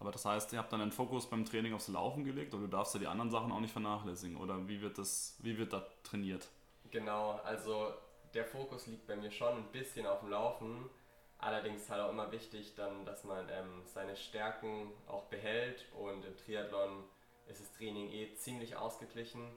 Aber 0.00 0.10
das 0.10 0.24
heißt, 0.24 0.52
ihr 0.52 0.58
habt 0.58 0.72
dann 0.72 0.80
einen 0.80 0.90
Fokus 0.90 1.30
beim 1.30 1.44
Training 1.44 1.74
aufs 1.74 1.86
Laufen 1.86 2.24
gelegt 2.24 2.52
oder 2.54 2.64
du 2.64 2.68
darfst 2.68 2.92
ja 2.94 3.00
die 3.00 3.06
anderen 3.06 3.30
Sachen 3.30 3.52
auch 3.52 3.60
nicht 3.60 3.72
vernachlässigen 3.72 4.36
oder 4.36 4.66
wie 4.66 4.80
wird 4.80 4.98
das, 4.98 5.36
wie 5.40 5.56
wird 5.58 5.72
da 5.72 5.86
trainiert? 6.02 6.48
Genau, 6.90 7.40
also 7.44 7.94
der 8.34 8.44
Fokus 8.44 8.88
liegt 8.88 9.06
bei 9.06 9.14
mir 9.14 9.30
schon 9.30 9.56
ein 9.56 9.70
bisschen 9.70 10.06
auf 10.06 10.20
dem 10.20 10.30
Laufen. 10.30 10.90
Allerdings 11.38 11.82
ist 11.82 11.90
halt 11.90 12.02
auch 12.02 12.10
immer 12.10 12.32
wichtig, 12.32 12.74
dann, 12.74 13.04
dass 13.04 13.24
man 13.24 13.48
ähm, 13.48 13.82
seine 13.84 14.16
Stärken 14.16 14.92
auch 15.06 15.24
behält 15.24 15.86
und 15.96 16.24
im 16.24 16.36
Triathlon 16.36 17.04
ist 17.46 17.60
das 17.60 17.72
Training 17.72 18.10
eh 18.10 18.34
ziemlich 18.34 18.76
ausgeglichen. 18.76 19.48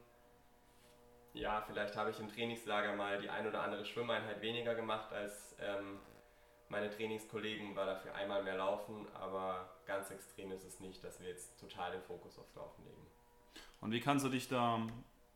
Ja, 1.34 1.64
vielleicht 1.68 1.96
habe 1.96 2.12
ich 2.12 2.20
im 2.20 2.30
Trainingslager 2.30 2.96
mal 2.96 3.20
die 3.20 3.30
ein 3.30 3.48
oder 3.48 3.62
andere 3.62 3.84
Schwimmeinheit 3.86 4.42
weniger 4.42 4.74
gemacht 4.74 5.12
als 5.12 5.56
ähm, 5.60 6.00
meine 6.70 6.90
Trainingskollegen, 6.90 7.76
war 7.76 7.86
dafür 7.86 8.16
einmal 8.16 8.44
mehr 8.44 8.58
laufen, 8.58 9.08
aber 9.14 9.70
ganz 9.86 10.10
extrem 10.12 10.52
ist 10.52 10.66
es 10.66 10.80
nicht, 10.80 11.04
dass 11.04 11.20
wir 11.20 11.30
jetzt 11.30 11.60
total 11.60 11.92
den 11.92 12.02
Fokus 12.02 12.38
aufs 12.40 12.56
Laufen 12.56 12.84
legen. 12.86 13.06
Und 13.82 13.92
wie 13.92 14.00
kannst 14.00 14.26
du 14.26 14.30
dich 14.30 14.48
da 14.48 14.86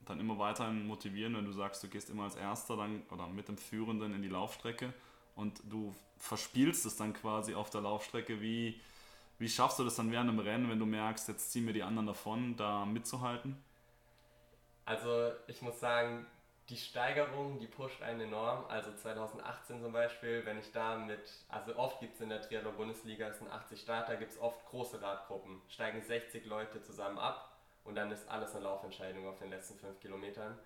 dann 0.06 0.20
immer 0.20 0.40
weiterhin 0.40 0.88
motivieren, 0.88 1.36
wenn 1.36 1.46
du 1.46 1.52
sagst, 1.52 1.84
du 1.84 1.88
gehst 1.88 2.10
immer 2.10 2.24
als 2.24 2.36
Erster 2.36 2.76
dann 2.78 3.04
oder 3.12 3.28
mit 3.28 3.48
dem 3.48 3.58
Führenden 3.58 4.14
in 4.16 4.22
die 4.22 4.30
Laufstrecke 4.30 4.94
und 5.36 5.62
du 5.70 5.94
verspielst 6.18 6.86
es 6.86 6.96
dann 6.96 7.14
quasi 7.14 7.54
auf 7.54 7.70
der 7.70 7.82
Laufstrecke? 7.82 8.42
Wie, 8.42 8.82
wie 9.38 9.50
schaffst 9.50 9.78
du 9.78 9.84
das 9.84 9.96
dann 9.96 10.12
während 10.12 10.30
dem 10.30 10.40
Rennen, 10.40 10.70
wenn 10.70 10.80
du 10.80 10.86
merkst, 10.86 11.28
jetzt 11.28 11.52
ziehen 11.52 11.66
wir 11.68 11.74
die 11.74 11.84
anderen 11.84 12.08
davon, 12.08 12.56
da 12.58 12.86
mitzuhalten? 12.86 13.56
Also 14.86 15.32
ich 15.46 15.62
muss 15.62 15.80
sagen, 15.80 16.26
die 16.70 16.78
Steigerung, 16.78 17.60
die 17.60 17.68
pusht 17.68 18.02
einen 18.02 18.22
enorm. 18.22 18.66
Also 18.70 18.94
2018 18.94 19.82
zum 19.82 19.92
Beispiel, 19.92 20.46
wenn 20.46 20.60
ich 20.60 20.72
da 20.72 20.98
mit, 20.98 21.20
also 21.50 21.76
oft 21.76 22.00
gibt 22.00 22.16
es 22.16 22.22
in 22.22 22.30
der 22.30 22.42
Triathlon-Bundesliga, 22.42 23.28
es 23.28 23.40
sind 23.40 23.52
80 23.52 23.82
Starter, 23.82 24.16
gibt 24.18 24.32
es 24.32 24.40
oft 24.40 24.64
große 24.68 25.02
Radgruppen. 25.02 25.62
Steigen 25.68 26.02
60 26.02 26.46
Leute 26.46 26.82
zusammen 26.84 27.18
ab 27.18 27.58
und 27.84 27.96
dann 27.96 28.12
ist 28.12 28.30
alles 28.30 28.56
eine 28.56 28.66
Laufentscheidung 28.66 29.28
auf 29.28 29.40
den 29.40 29.50
letzten 29.50 29.80
5 29.80 30.00
Kilometern. 30.00 30.58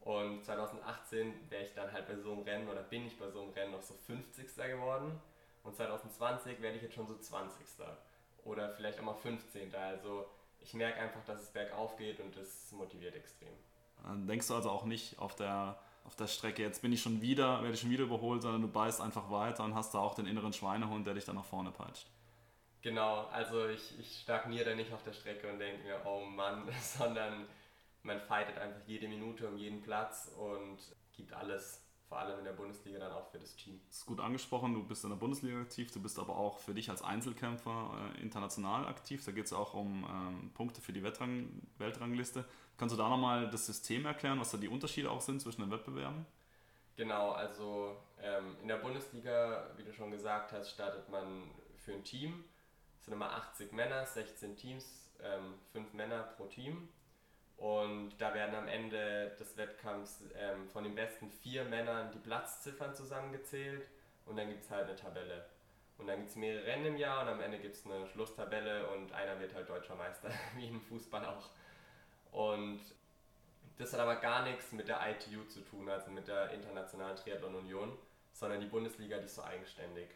Und 0.00 0.44
2018 0.44 1.48
wäre 1.48 1.62
ich 1.62 1.74
dann 1.74 1.92
halt 1.92 2.08
bei 2.08 2.16
so 2.16 2.32
einem 2.32 2.42
Rennen 2.42 2.68
oder 2.68 2.82
bin 2.82 3.06
ich 3.06 3.16
bei 3.16 3.30
so 3.30 3.42
einem 3.42 3.52
Rennen 3.52 3.70
noch 3.70 3.82
so 3.82 3.94
50. 3.94 4.56
geworden. 4.56 5.20
Und 5.62 5.76
2020 5.76 6.60
werde 6.60 6.76
ich 6.76 6.82
jetzt 6.82 6.94
schon 6.94 7.06
so 7.06 7.16
20. 7.16 7.64
Oder 8.44 8.70
vielleicht 8.70 8.98
auch 8.98 9.04
mal 9.04 9.14
15. 9.14 9.72
Also 9.76 10.26
ich 10.58 10.74
merke 10.74 11.00
einfach, 11.00 11.24
dass 11.24 11.40
es 11.40 11.50
bergauf 11.50 11.96
geht 11.96 12.18
und 12.18 12.36
das 12.36 12.72
motiviert 12.72 13.14
extrem. 13.14 13.54
Dann 14.04 14.26
denkst 14.26 14.48
du 14.48 14.54
also 14.54 14.70
auch 14.70 14.84
nicht 14.84 15.18
auf 15.18 15.34
der, 15.36 15.78
auf 16.04 16.16
der 16.16 16.26
Strecke, 16.26 16.62
jetzt 16.62 16.82
bin 16.82 16.92
ich 16.92 17.02
schon 17.02 17.20
wieder, 17.20 17.62
werde 17.62 17.74
ich 17.74 17.80
schon 17.80 17.90
wieder 17.90 18.04
überholt, 18.04 18.42
sondern 18.42 18.62
du 18.62 18.68
beißt 18.68 19.00
einfach 19.00 19.30
weiter 19.30 19.64
und 19.64 19.74
hast 19.74 19.94
da 19.94 19.98
auch 19.98 20.14
den 20.14 20.26
inneren 20.26 20.52
Schweinehund, 20.52 21.06
der 21.06 21.14
dich 21.14 21.24
dann 21.24 21.36
nach 21.36 21.44
vorne 21.44 21.70
peitscht. 21.70 22.08
Genau, 22.82 23.26
also 23.26 23.68
ich, 23.68 23.98
ich 24.00 24.20
stagniere 24.22 24.70
da 24.70 24.74
nicht 24.74 24.92
auf 24.92 25.04
der 25.04 25.12
Strecke 25.12 25.50
und 25.50 25.60
denke 25.60 25.84
mir, 25.84 26.00
oh 26.04 26.24
Mann, 26.24 26.68
sondern 26.82 27.46
man 28.02 28.20
fightet 28.20 28.58
einfach 28.58 28.80
jede 28.86 29.08
Minute 29.08 29.48
um 29.48 29.56
jeden 29.56 29.80
Platz 29.80 30.30
und 30.36 30.78
gibt 31.12 31.32
alles 31.32 31.82
vor 32.12 32.18
allem 32.18 32.40
in 32.40 32.44
der 32.44 32.52
Bundesliga 32.52 32.98
dann 32.98 33.12
auch 33.12 33.30
für 33.30 33.38
das 33.38 33.56
Team. 33.56 33.80
Das 33.88 33.98
ist 33.98 34.06
gut 34.06 34.20
angesprochen, 34.20 34.74
du 34.74 34.84
bist 34.84 35.02
in 35.02 35.08
der 35.08 35.16
Bundesliga 35.16 35.58
aktiv, 35.58 35.90
du 35.92 36.02
bist 36.02 36.18
aber 36.18 36.36
auch 36.36 36.58
für 36.58 36.74
dich 36.74 36.90
als 36.90 37.00
Einzelkämpfer 37.00 38.12
äh, 38.14 38.20
international 38.20 38.86
aktiv. 38.86 39.24
Da 39.24 39.32
geht 39.32 39.46
es 39.46 39.54
auch 39.54 39.72
um 39.72 40.04
ähm, 40.04 40.50
Punkte 40.52 40.82
für 40.82 40.92
die 40.92 41.02
Weltrang 41.02 41.48
Weltrangliste. 41.78 42.44
Kannst 42.76 42.94
du 42.94 42.98
da 42.98 43.08
nochmal 43.08 43.48
das 43.50 43.66
System 43.66 44.06
erklären, 44.06 44.40
was 44.40 44.50
da 44.50 44.58
die 44.58 44.68
Unterschiede 44.68 45.10
auch 45.10 45.20
sind 45.20 45.40
zwischen 45.40 45.62
den 45.62 45.70
Wettbewerben? 45.70 46.26
Genau, 46.96 47.32
also 47.32 47.96
ähm, 48.20 48.56
in 48.60 48.68
der 48.68 48.76
Bundesliga, 48.76 49.70
wie 49.76 49.84
du 49.84 49.92
schon 49.92 50.10
gesagt 50.10 50.52
hast, 50.52 50.70
startet 50.70 51.08
man 51.08 51.50
für 51.76 51.92
ein 51.92 52.04
Team. 52.04 52.44
Es 52.98 53.06
sind 53.06 53.14
immer 53.14 53.32
80 53.32 53.72
Männer, 53.72 54.04
16 54.06 54.56
Teams, 54.56 55.10
ähm, 55.22 55.54
5 55.72 55.92
Männer 55.94 56.22
pro 56.36 56.46
Team. 56.46 56.88
Und 57.56 58.14
da 58.18 58.34
werden 58.34 58.54
am 58.54 58.66
Ende 58.66 59.36
des 59.38 59.56
Wettkampfs 59.56 60.24
ähm, 60.34 60.68
von 60.68 60.84
den 60.84 60.94
besten 60.94 61.30
vier 61.30 61.64
Männern 61.64 62.10
die 62.10 62.18
Platzziffern 62.18 62.94
zusammengezählt 62.94 63.88
und 64.26 64.36
dann 64.36 64.48
gibt 64.48 64.64
es 64.64 64.70
halt 64.70 64.88
eine 64.88 64.96
Tabelle. 64.96 65.46
Und 65.98 66.08
dann 66.08 66.18
gibt 66.18 66.30
es 66.30 66.36
mehrere 66.36 66.66
Rennen 66.66 66.86
im 66.86 66.96
Jahr 66.96 67.22
und 67.22 67.28
am 67.28 67.40
Ende 67.40 67.58
gibt 67.58 67.76
es 67.76 67.86
eine 67.86 68.06
Schlusstabelle 68.08 68.88
und 68.88 69.12
einer 69.12 69.38
wird 69.38 69.54
halt 69.54 69.68
deutscher 69.68 69.94
Meister, 69.94 70.30
wie 70.56 70.66
im 70.66 70.80
Fußball 70.80 71.24
auch. 71.24 71.50
Und 72.32 72.80
das 73.78 73.92
hat 73.92 74.00
aber 74.00 74.16
gar 74.16 74.42
nichts 74.44 74.72
mit 74.72 74.88
der 74.88 75.00
ITU 75.08 75.44
zu 75.44 75.60
tun, 75.60 75.88
also 75.88 76.10
mit 76.10 76.26
der 76.28 76.50
Internationalen 76.50 77.16
Triathlon 77.16 77.54
Union, 77.54 77.96
sondern 78.32 78.60
die 78.60 78.66
Bundesliga, 78.66 79.18
die 79.18 79.26
ist 79.26 79.36
so 79.36 79.42
eigenständig. 79.42 80.08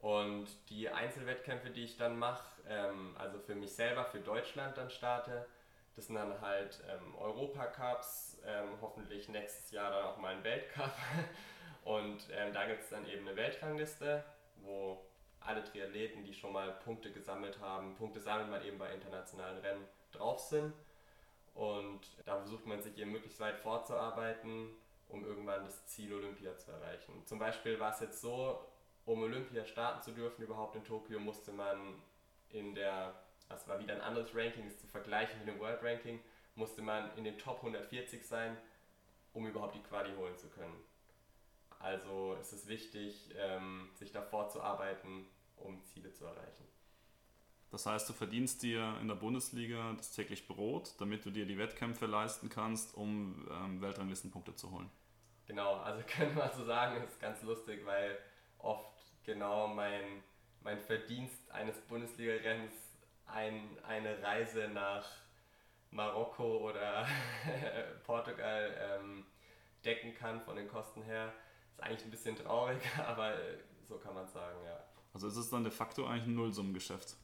Und 0.00 0.46
die 0.68 0.88
Einzelwettkämpfe, 0.90 1.70
die 1.70 1.84
ich 1.84 1.96
dann 1.96 2.18
mache, 2.18 2.44
ähm, 2.68 3.16
also 3.18 3.38
für 3.38 3.54
mich 3.54 3.74
selber, 3.74 4.04
für 4.04 4.20
Deutschland 4.20 4.76
dann 4.76 4.90
starte, 4.90 5.46
das 5.94 6.08
sind 6.08 6.16
dann 6.16 6.38
halt 6.42 6.82
ähm, 6.88 7.14
Europacups, 7.16 8.38
ähm, 8.44 8.68
hoffentlich 8.82 9.28
nächstes 9.30 9.70
Jahr 9.70 9.90
dann 9.90 10.04
auch 10.04 10.18
mal 10.18 10.34
ein 10.34 10.44
Weltcup. 10.44 10.92
Und 11.84 12.28
ähm, 12.32 12.52
da 12.52 12.66
gibt 12.66 12.82
es 12.82 12.90
dann 12.90 13.06
eben 13.08 13.26
eine 13.26 13.36
Weltrangliste, 13.36 14.22
wo 14.56 15.00
alle 15.40 15.64
Triathleten, 15.64 16.24
die 16.24 16.34
schon 16.34 16.52
mal 16.52 16.72
Punkte 16.84 17.12
gesammelt 17.12 17.60
haben, 17.60 17.94
Punkte 17.94 18.20
sammelt 18.20 18.50
man 18.50 18.64
eben 18.64 18.78
bei 18.78 18.92
internationalen 18.92 19.58
Rennen, 19.58 19.84
drauf 20.12 20.40
sind. 20.40 20.74
Und 21.56 22.00
da 22.24 22.36
versucht 22.36 22.66
man 22.66 22.80
sich 22.80 22.96
eben 22.98 23.12
möglichst 23.12 23.40
weit 23.40 23.58
vorzuarbeiten, 23.58 24.68
um 25.08 25.24
irgendwann 25.24 25.64
das 25.64 25.86
Ziel 25.86 26.12
Olympia 26.14 26.56
zu 26.56 26.70
erreichen. 26.70 27.24
Zum 27.26 27.38
Beispiel 27.38 27.80
war 27.80 27.92
es 27.92 28.00
jetzt 28.00 28.20
so, 28.20 28.60
um 29.04 29.22
Olympia 29.22 29.64
starten 29.64 30.02
zu 30.02 30.12
dürfen, 30.12 30.42
überhaupt 30.42 30.76
in 30.76 30.84
Tokio, 30.84 31.18
musste 31.18 31.52
man 31.52 32.02
in 32.50 32.74
der 32.74 33.14
das 33.48 33.68
war 33.68 33.78
wieder 33.78 33.94
ein 33.94 34.00
anderes 34.00 34.34
Ranking, 34.34 34.64
das 34.64 34.78
zu 34.78 34.86
vergleichen 34.86 35.38
mit 35.38 35.48
dem 35.48 35.60
World 35.60 35.82
Ranking, 35.82 36.20
musste 36.54 36.82
man 36.82 37.16
in 37.16 37.24
den 37.24 37.38
Top 37.38 37.58
140 37.58 38.26
sein, 38.26 38.56
um 39.32 39.46
überhaupt 39.46 39.74
die 39.74 39.82
Quali 39.82 40.14
holen 40.16 40.36
zu 40.36 40.48
können. 40.48 40.74
Also 41.78 42.36
ist 42.40 42.52
es 42.52 42.66
wichtig, 42.66 43.30
ähm, 43.36 43.90
sich 43.94 44.10
davor 44.10 44.48
zu 44.48 44.62
arbeiten, 44.62 45.28
um 45.56 45.82
Ziele 45.84 46.12
zu 46.12 46.24
erreichen. 46.24 46.64
Das 47.70 47.86
heißt, 47.86 48.08
du 48.08 48.12
verdienst 48.12 48.62
dir 48.62 48.96
in 49.00 49.08
der 49.08 49.16
Bundesliga 49.16 49.92
das 49.96 50.12
täglich 50.12 50.46
Brot, 50.46 50.94
damit 50.98 51.24
du 51.24 51.30
dir 51.30 51.46
die 51.46 51.58
Wettkämpfe 51.58 52.06
leisten 52.06 52.48
kannst, 52.48 52.94
um 52.94 53.46
ähm, 53.50 53.80
Weltranglistenpunkte 53.80 54.54
zu 54.54 54.70
holen. 54.70 54.88
Genau, 55.46 55.74
also 55.76 56.02
könnte 56.06 56.36
man 56.36 56.50
so 56.52 56.64
sagen, 56.64 57.02
ist 57.02 57.20
ganz 57.20 57.42
lustig, 57.42 57.84
weil 57.84 58.18
oft 58.58 58.92
genau 59.24 59.68
mein, 59.68 60.22
mein 60.62 60.78
Verdienst 60.78 61.50
eines 61.50 61.76
Bundesliga-Rennens 61.82 62.72
ein, 63.26 63.76
eine 63.82 64.22
Reise 64.22 64.68
nach 64.68 65.04
Marokko 65.90 66.68
oder 66.68 67.06
Portugal 68.04 68.74
ähm, 68.78 69.24
decken 69.84 70.14
kann 70.14 70.40
von 70.40 70.56
den 70.56 70.68
Kosten 70.68 71.02
her. 71.02 71.32
Ist 71.72 71.82
eigentlich 71.82 72.04
ein 72.04 72.10
bisschen 72.10 72.36
traurig, 72.36 72.80
aber 73.06 73.34
so 73.88 73.98
kann 73.98 74.14
man 74.14 74.26
sagen, 74.28 74.58
ja. 74.64 74.78
Also 75.12 75.28
ist 75.28 75.36
es 75.36 75.50
dann 75.50 75.64
de 75.64 75.72
facto 75.72 76.06
eigentlich 76.06 76.26
ein 76.26 76.34
Nullsummengeschäft? 76.34 77.16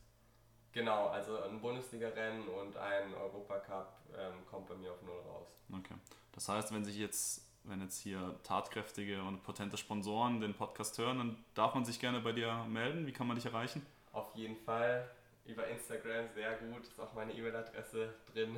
Genau, 0.73 1.09
also 1.09 1.43
ein 1.43 1.61
Bundesliga-Rennen 1.61 2.49
und 2.49 2.76
ein 2.76 3.14
Europacup 3.14 3.93
ähm, 4.17 4.47
kommt 4.50 4.69
bei 4.69 4.75
mir 4.75 4.93
auf 4.93 5.02
Null 5.02 5.21
raus. 5.29 5.49
Okay. 5.71 5.95
Das 6.33 6.49
heißt, 6.49 6.73
wenn 6.73 6.85
sich 6.85 6.97
jetzt, 6.97 7.43
wenn 7.64 7.81
jetzt 7.83 8.00
hier 8.00 8.35
tatkräftige 8.43 9.23
und 9.23 9.43
potente 9.43 9.76
Sponsoren 9.76 10.41
den 10.41 10.55
Podcast 10.55 10.97
hören, 10.99 11.19
dann 11.19 11.45
darf 11.55 11.75
man 11.75 11.85
sich 11.85 12.00
gerne 12.00 12.21
bei 12.21 12.33
dir 12.33 12.64
melden. 12.64 13.07
Wie 13.07 13.12
kann 13.12 13.26
man 13.26 13.37
dich 13.37 13.45
erreichen? 13.45 13.85
Auf 14.12 14.35
jeden 14.35 14.57
Fall 14.57 15.11
über 15.45 15.67
Instagram 15.69 16.29
sehr 16.35 16.57
gut. 16.57 16.83
Ist 16.85 16.99
auch 16.99 17.12
meine 17.12 17.33
E-Mail-Adresse 17.33 18.14
drin. 18.33 18.57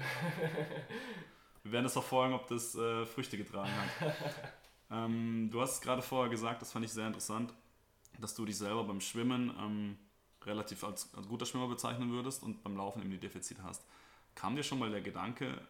Wir 1.64 1.73
werden 1.73 1.87
es 1.87 1.94
verfolgen, 1.94 2.35
ob 2.35 2.47
das 2.47 2.75
äh, 2.75 3.06
Früchte 3.06 3.37
getragen 3.37 3.73
hat. 3.73 4.14
ähm, 4.90 5.49
du 5.50 5.61
hast 5.61 5.80
gerade 5.80 6.02
vorher 6.02 6.30
gesagt, 6.30 6.62
das 6.62 6.71
fand 6.71 6.85
ich 6.85 6.92
sehr 6.92 7.06
interessant, 7.06 7.54
dass 8.21 8.35
du 8.35 8.44
dich 8.44 8.59
selber 8.59 8.85
beim 8.85 9.00
Schwimmen 9.00 9.50
ähm, 9.59 9.99
relativ 10.46 10.84
als, 10.84 11.12
als 11.14 11.28
guter 11.28 11.46
Schwimmer 11.46 11.68
bezeichnen 11.68 12.10
würdest 12.10 12.42
und 12.42 12.62
beim 12.62 12.76
Laufen 12.76 13.02
eben 13.02 13.10
die 13.10 13.18
Defizite 13.18 13.62
hast. 13.62 13.84
Kam 14.34 14.56
dir 14.56 14.62
schon 14.62 14.78
mal 14.78 14.90
der 14.90 15.00
Gedanke, 15.00 15.60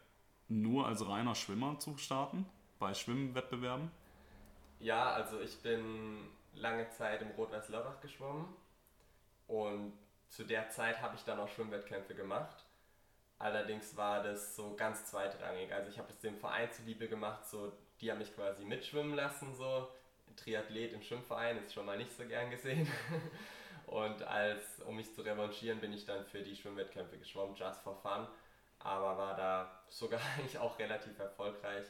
nur 0.48 0.86
als 0.86 1.06
reiner 1.06 1.34
Schwimmer 1.34 1.78
zu 1.78 1.96
starten 1.96 2.46
bei 2.78 2.94
Schwimmwettbewerben? 2.94 3.90
Ja, 4.80 5.12
also 5.12 5.40
ich 5.40 5.60
bin 5.60 6.28
lange 6.54 6.88
Zeit 6.90 7.22
im 7.22 7.30
Rot-Weiß-Lörrach 7.30 8.00
geschwommen 8.00 8.46
und 9.46 9.92
zu 10.28 10.44
der 10.44 10.70
Zeit 10.70 11.00
habe 11.00 11.16
ich 11.16 11.24
dann 11.24 11.38
auch 11.38 11.48
Schwimmwettkämpfe 11.48 12.14
gemacht. 12.14 12.64
Allerdings 13.38 13.96
war 13.96 14.22
das 14.22 14.56
so 14.56 14.74
ganz 14.76 15.06
zweitrangig. 15.06 15.72
Also 15.72 15.90
ich 15.90 15.98
habe 15.98 16.10
es 16.10 16.18
dem 16.20 16.36
Verein 16.36 16.70
zuliebe 16.72 17.08
gemacht, 17.08 17.46
so 17.46 17.72
die 18.00 18.10
haben 18.10 18.18
mich 18.18 18.34
quasi 18.34 18.64
mitschwimmen 18.64 19.14
lassen, 19.14 19.54
so 19.54 19.88
Triathlet 20.36 20.92
im 20.92 21.02
Schwimmverein 21.02 21.58
ist 21.58 21.72
schon 21.72 21.86
mal 21.86 21.96
nicht 21.96 22.12
so 22.16 22.24
gern 22.24 22.50
gesehen. 22.50 22.88
Und 23.86 24.22
als, 24.22 24.80
um 24.86 24.96
mich 24.96 25.12
zu 25.14 25.22
revanchieren, 25.22 25.80
bin 25.80 25.92
ich 25.92 26.04
dann 26.04 26.24
für 26.26 26.42
die 26.42 26.56
Schwimmwettkämpfe 26.56 27.18
geschwommen, 27.18 27.54
just 27.54 27.80
for 27.82 27.96
fun. 27.96 28.26
Aber 28.78 29.16
war 29.16 29.36
da 29.36 29.82
sogar 29.88 30.20
eigentlich 30.36 30.58
auch 30.58 30.78
relativ 30.78 31.18
erfolgreich 31.18 31.86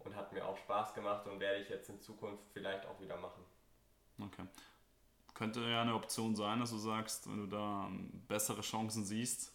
und 0.00 0.14
hat 0.14 0.32
mir 0.32 0.46
auch 0.46 0.56
Spaß 0.58 0.94
gemacht 0.94 1.26
und 1.26 1.40
werde 1.40 1.60
ich 1.60 1.68
jetzt 1.68 1.88
in 1.88 2.00
Zukunft 2.00 2.44
vielleicht 2.52 2.86
auch 2.86 3.00
wieder 3.00 3.16
machen. 3.16 3.44
Okay. 4.20 4.46
Könnte 5.34 5.60
ja 5.60 5.82
eine 5.82 5.94
Option 5.94 6.34
sein, 6.34 6.60
dass 6.60 6.70
du 6.70 6.78
sagst, 6.78 7.28
wenn 7.28 7.38
du 7.38 7.46
da 7.46 7.90
bessere 8.26 8.62
Chancen 8.62 9.04
siehst. 9.04 9.52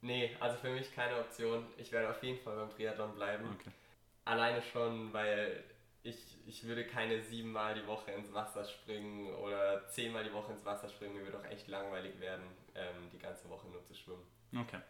Nee, 0.00 0.36
also 0.40 0.56
für 0.56 0.70
mich 0.70 0.92
keine 0.92 1.20
Option. 1.20 1.64
Ich 1.76 1.92
werde 1.92 2.10
auf 2.10 2.20
jeden 2.24 2.42
Fall 2.42 2.56
beim 2.56 2.70
Triathlon 2.70 3.14
bleiben. 3.14 3.48
Okay. 3.60 3.70
Alleine 4.24 4.60
schon, 4.60 5.12
weil 5.12 5.62
ich, 6.04 6.38
ich 6.46 6.64
würde 6.64 6.84
keine 6.86 7.22
siebenmal 7.22 7.74
die 7.74 7.86
Woche 7.86 8.10
ins 8.12 8.32
Wasser 8.32 8.64
springen 8.64 9.32
oder 9.34 9.86
zehnmal 9.88 10.24
die 10.24 10.32
Woche 10.32 10.52
ins 10.52 10.64
Wasser 10.64 10.88
springen. 10.88 11.14
Mir 11.14 11.24
würde 11.24 11.38
auch 11.38 11.44
echt 11.44 11.68
langweilig 11.68 12.18
werden, 12.20 12.44
ähm, 12.74 13.10
die 13.12 13.18
ganze 13.18 13.48
Woche 13.48 13.68
nur 13.68 13.82
zu 13.84 13.94
schwimmen. 13.94 14.22
Okay. 14.56 14.80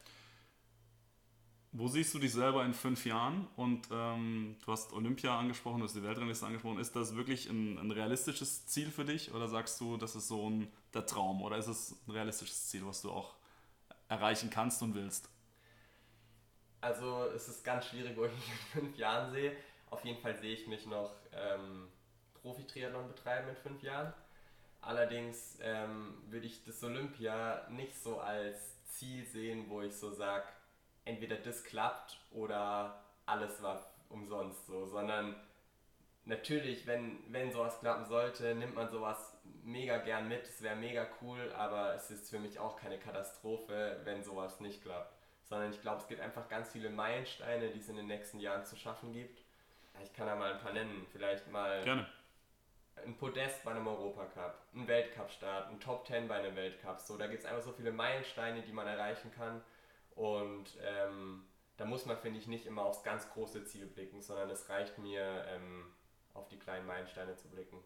Wo 1.75 1.88
siehst 1.88 2.12
du 2.12 2.19
dich 2.19 2.33
selber 2.33 2.64
in 2.64 2.75
fünf 2.75 3.07
Jahren? 3.07 3.49
Und 3.57 3.88
ähm, 3.90 4.57
du 4.64 4.73
hast 4.73 4.92
Olympia 4.92 5.38
angesprochen, 5.38 5.78
du 5.78 5.85
hast 5.85 5.97
die 5.97 6.02
Weltrangliste 6.02 6.45
angesprochen. 6.45 6.78
Ist 6.78 6.95
das 6.95 7.16
wirklich 7.16 7.49
ein, 7.49 7.78
ein, 7.78 7.90
realistisches 7.90 8.66
Ziel 8.66 8.90
für 8.90 9.07
dich 9.07 9.33
oder 9.33 9.49
sagst 9.49 9.81
du, 9.81 9.97
das 9.97 10.14
ist 10.14 10.28
so 10.28 10.50
ein, 10.50 10.71
der 10.92 11.07
Traum 11.07 11.40
oder 11.40 11.57
ist 11.57 11.69
es 11.69 11.97
ein 12.07 12.12
realistisches 12.12 12.69
Ziel, 12.69 12.87
was 12.87 13.00
du 13.00 13.11
auch 13.11 13.37
erreichen 14.09 14.50
kannst 14.50 14.83
und 14.83 14.95
willst? 14.95 15.31
Also 16.83 17.25
es 17.35 17.49
ist 17.49 17.64
ganz 17.64 17.87
schwierig, 17.87 18.16
wo 18.16 18.25
ich 18.26 18.33
mich 18.33 18.49
in 18.49 18.81
fünf 18.81 18.99
Jahren 18.99 19.33
sehe. 19.33 19.57
Auf 19.92 20.06
jeden 20.06 20.22
Fall 20.22 20.34
sehe 20.38 20.54
ich 20.54 20.66
mich 20.66 20.87
noch 20.87 21.12
ähm, 21.34 21.87
Profi-Triathlon 22.40 23.08
betreiben 23.08 23.50
in 23.50 23.56
fünf 23.56 23.82
Jahren. 23.82 24.14
Allerdings 24.80 25.58
ähm, 25.61 26.14
würde 26.28 26.46
ich 26.46 26.64
das 26.64 26.82
Olympia 26.82 27.68
nicht 27.68 27.94
so 28.02 28.18
als 28.18 28.82
Ziel 28.87 29.26
sehen, 29.26 29.66
wo 29.68 29.82
ich 29.82 29.94
so 29.94 30.11
sage, 30.11 30.46
entweder 31.04 31.37
das 31.37 31.62
klappt 31.62 32.18
oder 32.30 33.04
alles 33.26 33.62
war 33.62 33.87
umsonst 34.08 34.66
so, 34.66 34.87
sondern 34.87 35.37
natürlich, 36.25 36.87
wenn, 36.87 37.18
wenn 37.30 37.52
sowas 37.52 37.78
klappen 37.80 38.06
sollte, 38.06 38.54
nimmt 38.54 38.75
man 38.75 38.88
sowas 38.88 39.37
mega 39.62 39.99
gern 39.99 40.26
mit, 40.26 40.44
es 40.44 40.62
wäre 40.62 40.75
mega 40.75 41.06
cool, 41.20 41.52
aber 41.52 41.94
es 41.94 42.11
ist 42.11 42.30
für 42.30 42.38
mich 42.38 42.58
auch 42.58 42.76
keine 42.76 42.99
Katastrophe, 42.99 44.00
wenn 44.04 44.25
sowas 44.25 44.58
nicht 44.58 44.80
klappt. 44.82 45.12
Sondern 45.44 45.70
ich 45.70 45.82
glaube, 45.82 46.00
es 46.00 46.08
gibt 46.08 46.22
einfach 46.22 46.49
ganz 46.49 46.70
viele 46.70 46.88
Meilensteine, 46.88 47.68
die 47.68 47.78
es 47.80 47.90
in 47.90 47.96
den 47.96 48.06
nächsten 48.06 48.40
Jahren 48.40 48.64
zu 48.64 48.76
schaffen 48.76 49.12
gibt. 49.12 49.41
Ich 50.02 50.12
kann 50.12 50.26
da 50.26 50.37
mal 50.37 50.52
ein 50.52 50.61
paar 50.61 50.73
nennen. 50.73 51.06
Vielleicht 51.12 51.50
mal 51.50 51.82
Gerne. 51.85 52.06
ein 53.04 53.16
Podest 53.16 53.64
bei 53.64 53.73
einem 53.73 53.87
Europacup, 53.87 54.59
ein 54.75 54.87
Weltcup-Start, 54.87 55.71
ein 55.71 55.80
Top 55.80 56.06
10 56.06 56.28
bei 56.28 56.37
einem 56.37 56.56
Weltcup. 56.56 57.00
So, 57.00 57.16
da 57.16 57.26
gibt 57.26 57.40
es 57.42 57.49
einfach 57.49 57.62
so 57.62 57.73
viele 57.73 57.92
Meilensteine, 57.92 58.62
die 58.62 58.73
man 58.73 58.87
erreichen 58.87 59.30
kann. 59.32 59.62
Und 60.14 60.76
ähm, 60.82 61.44
da 61.76 61.85
muss 61.85 62.06
man, 62.06 62.18
finde 62.18 62.38
ich, 62.38 62.47
nicht 62.47 62.66
immer 62.66 62.82
aufs 62.82 63.02
ganz 63.02 63.28
große 63.30 63.64
Ziel 63.64 63.87
blicken, 63.87 64.21
sondern 64.21 64.50
es 64.50 64.68
reicht 64.68 64.99
mir, 64.99 65.44
ähm, 65.49 65.87
auf 66.35 66.49
die 66.49 66.59
kleinen 66.59 66.87
Meilensteine 66.87 67.37
zu 67.37 67.49
blicken. 67.49 67.78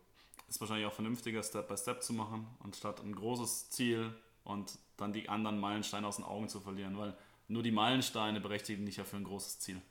Ist 0.48 0.60
wahrscheinlich 0.60 0.86
auch 0.86 0.92
vernünftiger, 0.92 1.42
Step 1.42 1.68
by 1.68 1.76
Step 1.76 2.02
zu 2.02 2.12
machen, 2.12 2.46
anstatt 2.62 3.00
ein 3.00 3.14
großes 3.14 3.70
Ziel 3.70 4.14
und 4.44 4.78
dann 4.96 5.12
die 5.12 5.28
anderen 5.28 5.58
Meilensteine 5.58 6.06
aus 6.06 6.16
den 6.16 6.24
Augen 6.24 6.48
zu 6.48 6.60
verlieren, 6.60 6.96
weil 6.98 7.16
nur 7.48 7.62
die 7.62 7.72
Meilensteine 7.72 8.40
berechtigen 8.40 8.86
dich 8.86 8.96
ja 8.96 9.04
für 9.04 9.16
ein 9.16 9.24
großes 9.24 9.58
Ziel. 9.58 9.82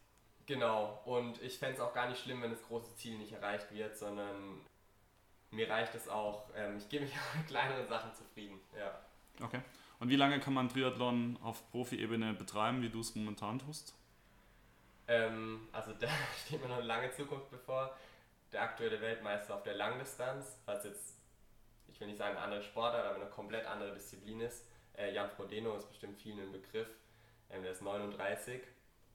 Genau, 0.46 1.02
und 1.06 1.42
ich 1.42 1.58
fände 1.58 1.76
es 1.76 1.80
auch 1.80 1.94
gar 1.94 2.08
nicht 2.08 2.22
schlimm, 2.22 2.42
wenn 2.42 2.52
das 2.52 2.62
große 2.64 2.96
Ziel 2.96 3.18
nicht 3.18 3.32
erreicht 3.32 3.72
wird, 3.72 3.98
sondern 3.98 4.62
mir 5.50 5.70
reicht 5.70 5.96
es 5.96 6.08
auch, 6.08 6.50
ähm, 6.56 6.78
ich 6.78 6.88
gebe 6.90 7.06
mich 7.06 7.14
auch 7.14 7.36
mit 7.38 7.48
kleineren 7.48 7.88
Sachen 7.88 8.14
zufrieden. 8.14 8.60
Ja. 8.78 9.00
Okay. 9.44 9.62
Und 10.00 10.10
wie 10.10 10.16
lange 10.16 10.40
kann 10.40 10.54
man 10.54 10.70
Triathlon 10.70 11.40
auf 11.42 11.70
Profi-Ebene 11.72 12.34
betreiben, 12.34 12.82
wie 12.82 12.90
du 12.90 13.00
es 13.00 13.16
momentan 13.16 13.60
tust? 13.60 13.96
Ähm, 15.08 15.68
also 15.72 15.94
da 16.00 16.08
steht 16.46 16.62
mir 16.62 16.68
noch 16.68 16.78
eine 16.78 16.86
lange 16.86 17.12
Zukunft 17.12 17.50
bevor. 17.50 17.96
Der 18.52 18.62
aktuelle 18.62 19.02
Weltmeister 19.02 19.56
auf 19.56 19.64
der 19.64 19.74
Langdistanz, 19.74 20.60
was 20.66 20.84
jetzt, 20.84 21.18
ich 21.88 22.00
will 22.00 22.08
nicht 22.08 22.18
sagen 22.18 22.36
eine 22.36 22.46
andere 22.46 22.62
Sportart, 22.62 23.06
aber 23.06 23.16
eine 23.16 23.30
komplett 23.30 23.66
andere 23.66 23.94
Disziplin 23.94 24.42
ist. 24.42 24.68
Äh, 24.96 25.14
Jan 25.14 25.30
Frodeno 25.32 25.76
ist 25.76 25.90
bestimmt 25.90 26.20
vielen 26.20 26.40
ein 26.40 26.52
Begriff. 26.52 26.88
Ähm, 27.50 27.64
der 27.64 27.72
ist 27.72 27.82
39 27.82 28.62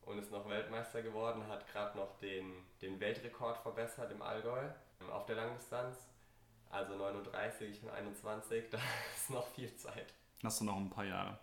und 0.07 0.19
ist 0.19 0.31
noch 0.31 0.49
Weltmeister 0.49 1.03
geworden, 1.03 1.47
hat 1.49 1.67
gerade 1.73 1.97
noch 1.97 2.19
den, 2.19 2.53
den 2.83 2.99
Weltrekord 3.01 3.59
verbessert 3.59 4.11
im 4.13 4.23
Allgäu 4.23 4.69
ähm, 5.01 5.11
auf 5.11 5.27
der 5.27 5.37
Langdistanz. 5.37 5.97
Also 6.71 6.97
39, 6.97 7.71
ich 7.71 7.81
bin 7.81 7.91
21, 7.91 8.71
da 8.71 8.79
ist 9.17 9.31
noch 9.31 9.47
viel 9.49 9.75
Zeit 9.77 10.15
hast 10.45 10.61
du 10.61 10.65
noch 10.65 10.77
ein 10.77 10.91
paar 10.91 11.05
Jahre. 11.05 11.39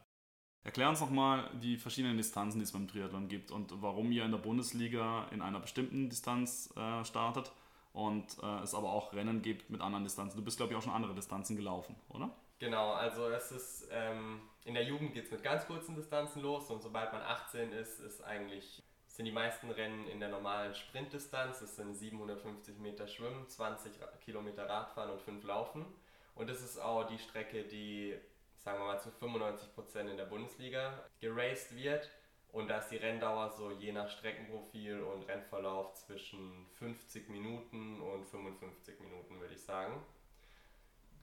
Erklär 0.64 0.90
uns 0.90 1.00
nochmal 1.00 1.50
die 1.62 1.78
verschiedenen 1.78 2.18
Distanzen, 2.18 2.60
die 2.60 2.64
es 2.64 2.72
beim 2.72 2.88
Triathlon 2.88 3.30
gibt 3.30 3.52
und 3.52 3.82
warum 3.82 4.12
ihr 4.12 4.26
in 4.26 4.32
der 4.32 4.38
Bundesliga 4.38 5.28
in 5.32 5.42
einer 5.42 5.60
bestimmten 5.60 6.10
Distanz 6.10 6.74
äh, 6.76 7.06
startet 7.06 7.52
und 7.94 8.38
äh, 8.44 8.64
es 8.64 8.74
aber 8.74 8.92
auch 8.92 9.14
Rennen 9.14 9.42
gibt 9.42 9.70
mit 9.70 9.82
anderen 9.82 10.04
Distanzen. 10.04 10.38
Du 10.38 10.44
bist, 10.44 10.58
glaube 10.58 10.74
ich, 10.74 10.78
auch 10.78 10.82
schon 10.82 10.94
andere 10.94 11.16
Distanzen 11.16 11.56
gelaufen, 11.56 11.96
oder? 12.10 12.32
Genau, 12.60 12.94
also 12.94 13.30
es 13.30 13.52
ist 13.52 13.88
ähm, 13.92 14.42
in 14.66 14.74
der 14.74 14.84
Jugend 14.84 15.14
geht 15.14 15.26
es 15.26 15.32
mit 15.32 15.44
ganz 15.44 15.66
kurzen 15.66 15.96
Distanzen 15.96 16.42
los 16.42 16.70
und 16.70 16.82
sobald 16.82 17.14
man 17.14 17.22
18 17.22 17.72
ist, 17.72 18.00
ist 18.00 18.22
eigentlich 18.24 18.84
sind 19.18 19.26
die 19.26 19.32
meisten 19.32 19.72
Rennen 19.72 20.08
in 20.08 20.20
der 20.20 20.30
normalen 20.30 20.76
Sprintdistanz. 20.76 21.62
Es 21.62 21.76
sind 21.76 21.96
750 21.96 22.78
Meter 22.78 23.08
Schwimmen, 23.08 23.50
20 23.50 23.94
Kilometer 24.24 24.70
Radfahren 24.70 25.10
und 25.10 25.22
5 25.22 25.44
Laufen. 25.44 25.86
Und 26.36 26.50
das 26.52 26.62
ist 26.62 26.78
auch 26.78 27.04
die 27.08 27.18
Strecke, 27.18 27.64
die 27.64 28.16
sagen 28.58 28.80
wir 28.80 28.86
mal 28.86 29.00
zu 29.00 29.10
95% 29.10 30.12
in 30.12 30.18
der 30.18 30.26
Bundesliga 30.26 31.04
geraced 31.20 31.76
wird. 31.76 32.12
Und 32.52 32.68
da 32.70 32.78
ist 32.78 32.90
die 32.90 32.98
Renndauer 32.98 33.50
so 33.50 33.72
je 33.72 33.92
nach 33.92 34.08
Streckenprofil 34.08 35.02
und 35.02 35.24
Rennverlauf 35.24 35.96
zwischen 35.96 36.68
50 36.74 37.30
Minuten 37.30 38.00
und 38.02 38.26
55 38.26 39.00
Minuten, 39.00 39.40
würde 39.40 39.56
ich 39.56 39.62
sagen. 39.62 40.00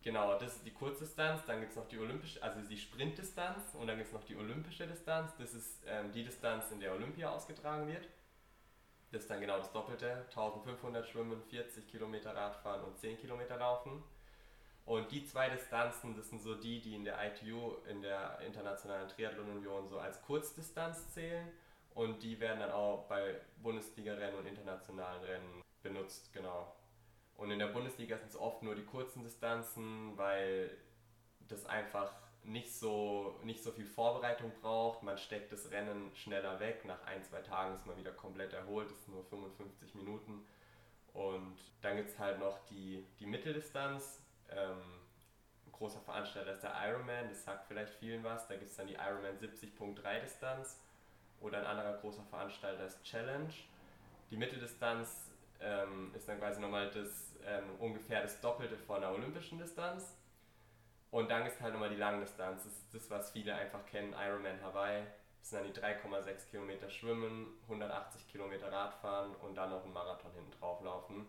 Genau, 0.04 0.38
das 0.38 0.56
ist 0.56 0.66
die 0.66 0.70
Kurzdistanz. 0.70 1.46
Dann 1.46 1.60
gibt 1.60 1.70
es 1.70 1.76
noch 1.78 1.88
die 1.88 1.98
olympische, 1.98 2.40
also 2.42 2.60
die 2.60 2.76
Sprintdistanz 2.76 3.74
und 3.74 3.86
dann 3.86 3.96
gibt 3.96 4.08
es 4.08 4.12
noch 4.12 4.22
die 4.24 4.36
olympische 4.36 4.86
Distanz. 4.86 5.32
Das 5.38 5.54
ist 5.54 5.82
ähm, 5.86 6.12
die 6.12 6.22
Distanz, 6.22 6.70
in 6.70 6.78
der 6.78 6.92
Olympia 6.92 7.30
ausgetragen 7.30 7.88
wird. 7.88 8.06
Das 9.12 9.22
ist 9.22 9.30
dann 9.30 9.40
genau 9.40 9.56
das 9.56 9.72
Doppelte. 9.72 10.26
1500 10.28 11.08
Schwimmen, 11.08 11.40
40 11.48 11.88
Kilometer 11.88 12.36
Radfahren 12.36 12.84
und 12.84 12.98
10 12.98 13.16
Kilometer 13.16 13.56
Laufen. 13.56 14.02
Und 14.84 15.10
die 15.10 15.24
zwei 15.24 15.48
Distanzen, 15.48 16.14
das 16.14 16.28
sind 16.28 16.42
so 16.42 16.54
die, 16.54 16.82
die 16.82 16.94
in 16.94 17.06
der 17.06 17.16
ITU, 17.24 17.76
in 17.88 18.02
der 18.02 18.38
Internationalen 18.40 19.08
Triathlon 19.08 19.56
Union, 19.56 19.88
so 19.88 19.98
als 19.98 20.20
Kurzdistanz 20.20 21.14
zählen. 21.14 21.50
Und 21.94 22.22
die 22.22 22.38
werden 22.40 22.60
dann 22.60 22.72
auch 22.72 23.06
bei 23.08 23.40
Bundesliga-Rennen 23.62 24.36
und 24.36 24.46
internationalen 24.46 25.22
Rennen 25.24 25.62
benutzt, 25.82 26.30
genau. 26.34 26.74
Und 27.36 27.50
in 27.50 27.58
der 27.58 27.66
Bundesliga 27.68 28.16
sind 28.16 28.30
es 28.30 28.36
oft 28.36 28.62
nur 28.62 28.74
die 28.74 28.84
kurzen 28.84 29.22
Distanzen, 29.22 30.16
weil 30.16 30.70
das 31.48 31.66
einfach 31.66 32.12
nicht 32.44 32.74
so, 32.74 33.38
nicht 33.42 33.62
so 33.62 33.72
viel 33.72 33.86
Vorbereitung 33.86 34.52
braucht. 34.60 35.02
Man 35.02 35.18
steckt 35.18 35.52
das 35.52 35.70
Rennen 35.70 36.14
schneller 36.14 36.60
weg. 36.60 36.84
Nach 36.84 37.02
ein, 37.06 37.22
zwei 37.24 37.40
Tagen 37.40 37.74
ist 37.74 37.86
man 37.86 37.96
wieder 37.96 38.12
komplett 38.12 38.52
erholt. 38.52 38.90
Das 38.90 39.04
sind 39.04 39.14
nur 39.14 39.24
55 39.24 39.94
Minuten. 39.94 40.46
Und 41.12 41.56
dann 41.80 41.96
gibt 41.96 42.10
es 42.10 42.18
halt 42.18 42.38
noch 42.38 42.58
die, 42.66 43.06
die 43.18 43.26
Mitteldistanz 43.26 44.20
ähm, 44.50 45.00
ein 45.66 45.72
großer 45.72 46.00
Veranstalter 46.00 46.52
ist 46.52 46.62
der 46.62 46.74
Ironman, 46.86 47.28
das 47.28 47.44
sagt 47.44 47.66
vielleicht 47.66 47.94
vielen 47.94 48.22
was. 48.24 48.46
Da 48.48 48.56
gibt 48.56 48.70
es 48.70 48.76
dann 48.76 48.86
die 48.86 48.94
Ironman 48.94 49.38
70.3 49.38 50.20
Distanz 50.20 50.80
oder 51.40 51.58
ein 51.58 51.66
anderer 51.66 51.94
großer 51.98 52.24
Veranstalter 52.24 52.86
ist 52.86 53.02
Challenge. 53.04 53.52
Die 54.30 54.36
Mitteldistanz 54.36 55.30
ähm, 55.60 56.12
ist 56.14 56.28
dann 56.28 56.38
quasi 56.38 56.60
nochmal 56.60 56.90
das, 56.90 57.36
ähm, 57.44 57.64
ungefähr 57.78 58.22
das 58.22 58.40
Doppelte 58.40 58.76
von 58.76 59.00
der 59.00 59.12
olympischen 59.12 59.58
Distanz. 59.58 60.16
Und 61.10 61.30
dann 61.30 61.46
ist 61.46 61.60
halt 61.60 61.72
nochmal 61.72 61.90
die 61.90 61.96
Langdistanz. 61.96 62.64
Das 62.64 62.72
ist 62.72 62.94
das, 62.94 63.10
was 63.10 63.30
viele 63.30 63.54
einfach 63.54 63.86
kennen, 63.86 64.14
Ironman 64.14 64.60
Hawaii. 64.62 65.04
Das 65.40 65.50
sind 65.50 65.62
dann 65.62 65.72
die 65.72 65.80
3,6 65.80 66.50
Kilometer 66.50 66.90
Schwimmen, 66.90 67.58
180 67.64 68.28
Kilometer 68.28 68.72
Radfahren 68.72 69.34
und 69.36 69.54
dann 69.54 69.70
noch 69.70 69.84
einen 69.84 69.92
Marathon 69.92 70.32
hinten 70.32 70.50
drauf 70.52 70.82
laufen 70.82 71.26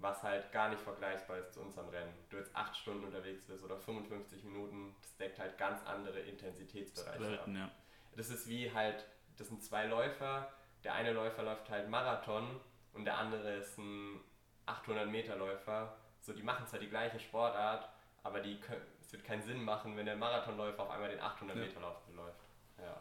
was 0.00 0.22
halt 0.22 0.52
gar 0.52 0.68
nicht 0.68 0.80
vergleichbar 0.80 1.38
ist 1.38 1.52
zu 1.52 1.60
unserem 1.60 1.88
Rennen. 1.88 2.12
Du 2.30 2.36
jetzt 2.36 2.54
8 2.54 2.76
Stunden 2.76 3.04
unterwegs 3.04 3.44
bist 3.44 3.64
oder 3.64 3.76
55 3.76 4.44
Minuten, 4.44 4.94
das 5.02 5.16
deckt 5.16 5.38
halt 5.38 5.58
ganz 5.58 5.84
andere 5.86 6.20
Intensitätsbereiche 6.20 7.20
Welten, 7.20 7.56
ab. 7.56 7.70
Ja. 7.70 8.16
Das 8.16 8.30
ist 8.30 8.48
wie 8.48 8.72
halt, 8.72 9.04
das 9.36 9.48
sind 9.48 9.62
zwei 9.62 9.86
Läufer, 9.86 10.52
der 10.84 10.94
eine 10.94 11.12
Läufer 11.12 11.42
läuft 11.42 11.68
halt 11.68 11.88
Marathon 11.88 12.60
und 12.94 13.04
der 13.04 13.18
andere 13.18 13.56
ist 13.56 13.78
ein 13.78 14.20
800 14.66 15.08
Meter 15.08 15.36
Läufer. 15.36 15.96
So, 16.20 16.32
die 16.32 16.42
machen 16.42 16.66
zwar 16.66 16.80
die 16.80 16.88
gleiche 16.88 17.18
Sportart, 17.20 17.88
aber 18.22 18.40
die 18.40 18.60
können, 18.60 18.82
es 19.00 19.12
wird 19.12 19.24
keinen 19.24 19.42
Sinn 19.42 19.62
machen, 19.62 19.96
wenn 19.96 20.06
der 20.06 20.16
Marathonläufer 20.16 20.82
auf 20.82 20.90
einmal 20.90 21.08
den 21.08 21.20
800 21.20 21.56
Meter 21.56 21.80
Lauf 21.80 21.96
läuft. 22.14 22.40
Ja. 22.78 23.00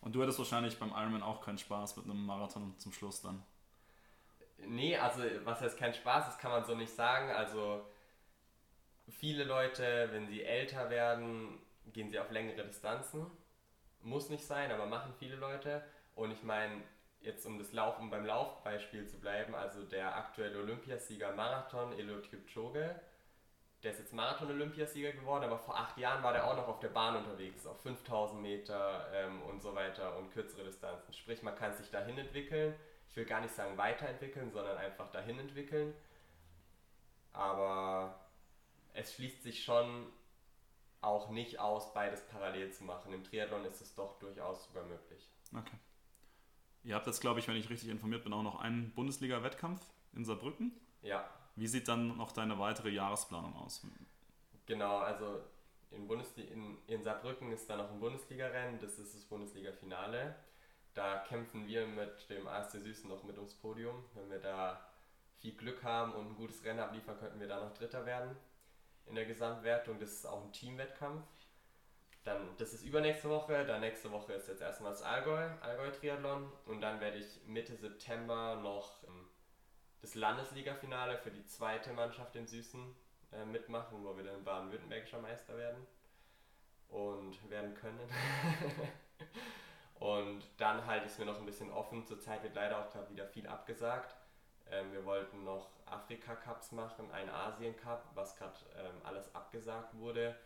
Und 0.00 0.14
du 0.14 0.22
hättest 0.22 0.38
wahrscheinlich 0.38 0.78
beim 0.78 0.90
Ironman 0.90 1.22
auch 1.22 1.40
keinen 1.40 1.58
Spaß 1.58 1.96
mit 1.96 2.06
einem 2.06 2.26
Marathon 2.26 2.76
zum 2.78 2.92
Schluss 2.92 3.22
dann. 3.22 3.44
Nee, 4.58 4.96
also 4.96 5.22
was 5.44 5.60
heißt 5.60 5.78
kein 5.78 5.94
Spaß, 5.94 6.26
das 6.26 6.38
kann 6.38 6.50
man 6.50 6.64
so 6.64 6.74
nicht 6.74 6.92
sagen. 6.92 7.30
Also 7.30 7.84
viele 9.08 9.44
Leute, 9.44 10.08
wenn 10.12 10.26
sie 10.26 10.42
älter 10.42 10.90
werden, 10.90 11.60
gehen 11.92 12.10
sie 12.10 12.18
auf 12.18 12.30
längere 12.30 12.64
Distanzen. 12.64 13.26
Muss 14.00 14.28
nicht 14.28 14.44
sein, 14.44 14.72
aber 14.72 14.86
machen 14.86 15.12
viele 15.18 15.36
Leute. 15.36 15.84
Und 16.14 16.32
ich 16.32 16.42
meine, 16.42 16.82
jetzt 17.24 17.46
um 17.46 17.58
das 17.58 17.72
Laufen 17.72 18.10
beim 18.10 18.26
Laufbeispiel 18.26 19.06
zu 19.06 19.18
bleiben, 19.18 19.54
also 19.54 19.82
der 19.82 20.16
aktuelle 20.16 20.58
Olympiasieger 20.58 21.32
Marathon, 21.32 21.92
Eliud 21.98 22.28
Kipchoge, 22.28 23.00
der 23.82 23.90
ist 23.90 23.98
jetzt 23.98 24.12
Marathon-Olympiasieger 24.12 25.12
geworden, 25.12 25.44
aber 25.44 25.58
vor 25.58 25.76
acht 25.76 25.98
Jahren 25.98 26.22
war 26.22 26.32
der 26.32 26.46
auch 26.46 26.56
noch 26.56 26.68
auf 26.68 26.78
der 26.78 26.88
Bahn 26.88 27.16
unterwegs, 27.16 27.66
auf 27.66 27.80
5000 27.80 28.40
Meter 28.40 29.08
ähm, 29.12 29.42
und 29.42 29.60
so 29.60 29.74
weiter 29.74 30.16
und 30.18 30.30
kürzere 30.30 30.64
Distanzen. 30.64 31.12
Sprich, 31.12 31.42
man 31.42 31.56
kann 31.56 31.74
sich 31.74 31.90
dahin 31.90 32.16
entwickeln. 32.16 32.74
Ich 33.08 33.16
will 33.16 33.24
gar 33.24 33.40
nicht 33.40 33.54
sagen 33.54 33.76
weiterentwickeln, 33.76 34.52
sondern 34.52 34.78
einfach 34.78 35.10
dahin 35.10 35.38
entwickeln. 35.38 35.94
Aber 37.32 38.20
es 38.94 39.14
schließt 39.14 39.42
sich 39.42 39.64
schon 39.64 40.06
auch 41.00 41.30
nicht 41.30 41.58
aus, 41.58 41.92
beides 41.92 42.24
parallel 42.28 42.70
zu 42.70 42.84
machen. 42.84 43.12
Im 43.12 43.24
Triathlon 43.24 43.64
ist 43.64 43.80
es 43.80 43.96
doch 43.96 44.18
durchaus 44.20 44.64
sogar 44.66 44.84
möglich. 44.84 45.28
Okay. 45.52 45.76
Ihr 46.84 46.94
habt 46.94 47.06
jetzt, 47.06 47.20
glaube 47.20 47.40
ich, 47.40 47.48
wenn 47.48 47.56
ich 47.56 47.70
richtig 47.70 47.88
informiert 47.88 48.24
bin, 48.24 48.32
auch 48.32 48.42
noch 48.42 48.60
einen 48.60 48.90
Bundesliga-Wettkampf 48.92 49.80
in 50.14 50.24
Saarbrücken. 50.24 50.72
Ja. 51.02 51.28
Wie 51.54 51.66
sieht 51.66 51.88
dann 51.88 52.16
noch 52.16 52.32
deine 52.32 52.58
weitere 52.58 52.90
Jahresplanung 52.90 53.54
aus? 53.56 53.86
Genau, 54.66 54.98
also 54.98 55.40
in, 55.90 56.08
Bundesli 56.08 56.44
in, 56.44 56.78
in 56.86 57.02
Saarbrücken 57.02 57.52
ist 57.52 57.68
da 57.68 57.76
noch 57.76 57.90
ein 57.90 58.00
Bundesliga-Rennen, 58.00 58.78
das 58.80 58.98
ist 58.98 59.14
das 59.14 59.24
Bundesliga-Finale. 59.24 60.34
Da 60.94 61.18
kämpfen 61.20 61.66
wir 61.66 61.86
mit 61.86 62.28
dem 62.28 62.46
ASC 62.46 62.80
Süßen 62.80 63.08
noch 63.08 63.22
mit 63.24 63.36
ums 63.38 63.54
Podium. 63.54 64.04
Wenn 64.14 64.30
wir 64.30 64.38
da 64.38 64.80
viel 65.38 65.52
Glück 65.52 65.82
haben 65.82 66.12
und 66.12 66.30
ein 66.30 66.36
gutes 66.36 66.64
Rennen 66.64 66.80
abliefern, 66.80 67.18
könnten 67.18 67.40
wir 67.40 67.48
da 67.48 67.60
noch 67.60 67.72
Dritter 67.74 68.04
werden 68.04 68.36
in 69.06 69.14
der 69.14 69.24
Gesamtwertung. 69.24 69.98
Das 69.98 70.10
ist 70.10 70.26
auch 70.26 70.44
ein 70.44 70.52
Teamwettkampf. 70.52 71.24
Dann, 72.24 72.56
das 72.56 72.72
ist 72.72 72.84
übernächste 72.84 73.28
Woche, 73.28 73.64
dann 73.64 73.80
nächste 73.80 74.12
Woche 74.12 74.34
ist 74.34 74.46
jetzt 74.46 74.62
erstmal 74.62 74.92
das 74.92 75.02
Allgäu, 75.02 75.48
Allgäu-Triathlon 75.60 76.52
und 76.66 76.80
dann 76.80 77.00
werde 77.00 77.18
ich 77.18 77.40
Mitte 77.46 77.74
September 77.74 78.60
noch 78.62 79.02
ähm, 79.08 79.28
das 80.02 80.14
Landesliga-Finale 80.14 81.18
für 81.18 81.32
die 81.32 81.44
zweite 81.46 81.92
Mannschaft 81.92 82.36
im 82.36 82.46
Süßen 82.46 82.94
äh, 83.32 83.44
mitmachen, 83.44 84.04
wo 84.04 84.16
wir 84.16 84.22
dann 84.22 84.44
baden-württembergischer 84.44 85.20
Meister 85.20 85.56
werden 85.56 85.84
und 86.88 87.50
werden 87.50 87.74
können. 87.74 87.98
und 89.98 90.44
dann 90.58 90.86
halte 90.86 91.06
ich 91.06 91.12
es 91.12 91.18
mir 91.18 91.26
noch 91.26 91.40
ein 91.40 91.46
bisschen 91.46 91.72
offen. 91.72 92.06
Zurzeit 92.06 92.44
wird 92.44 92.54
leider 92.54 92.78
auch 92.78 92.92
gerade 92.92 93.10
wieder 93.10 93.26
viel 93.26 93.48
abgesagt. 93.48 94.14
Ähm, 94.70 94.92
wir 94.92 95.04
wollten 95.04 95.42
noch 95.42 95.70
Afrika-Cups 95.86 96.70
machen, 96.70 97.10
einen 97.10 97.30
Asien-Cup, 97.30 98.10
was 98.14 98.36
gerade 98.36 98.58
ähm, 98.76 99.00
alles 99.02 99.34
abgesagt 99.34 99.98
wurde 99.98 100.36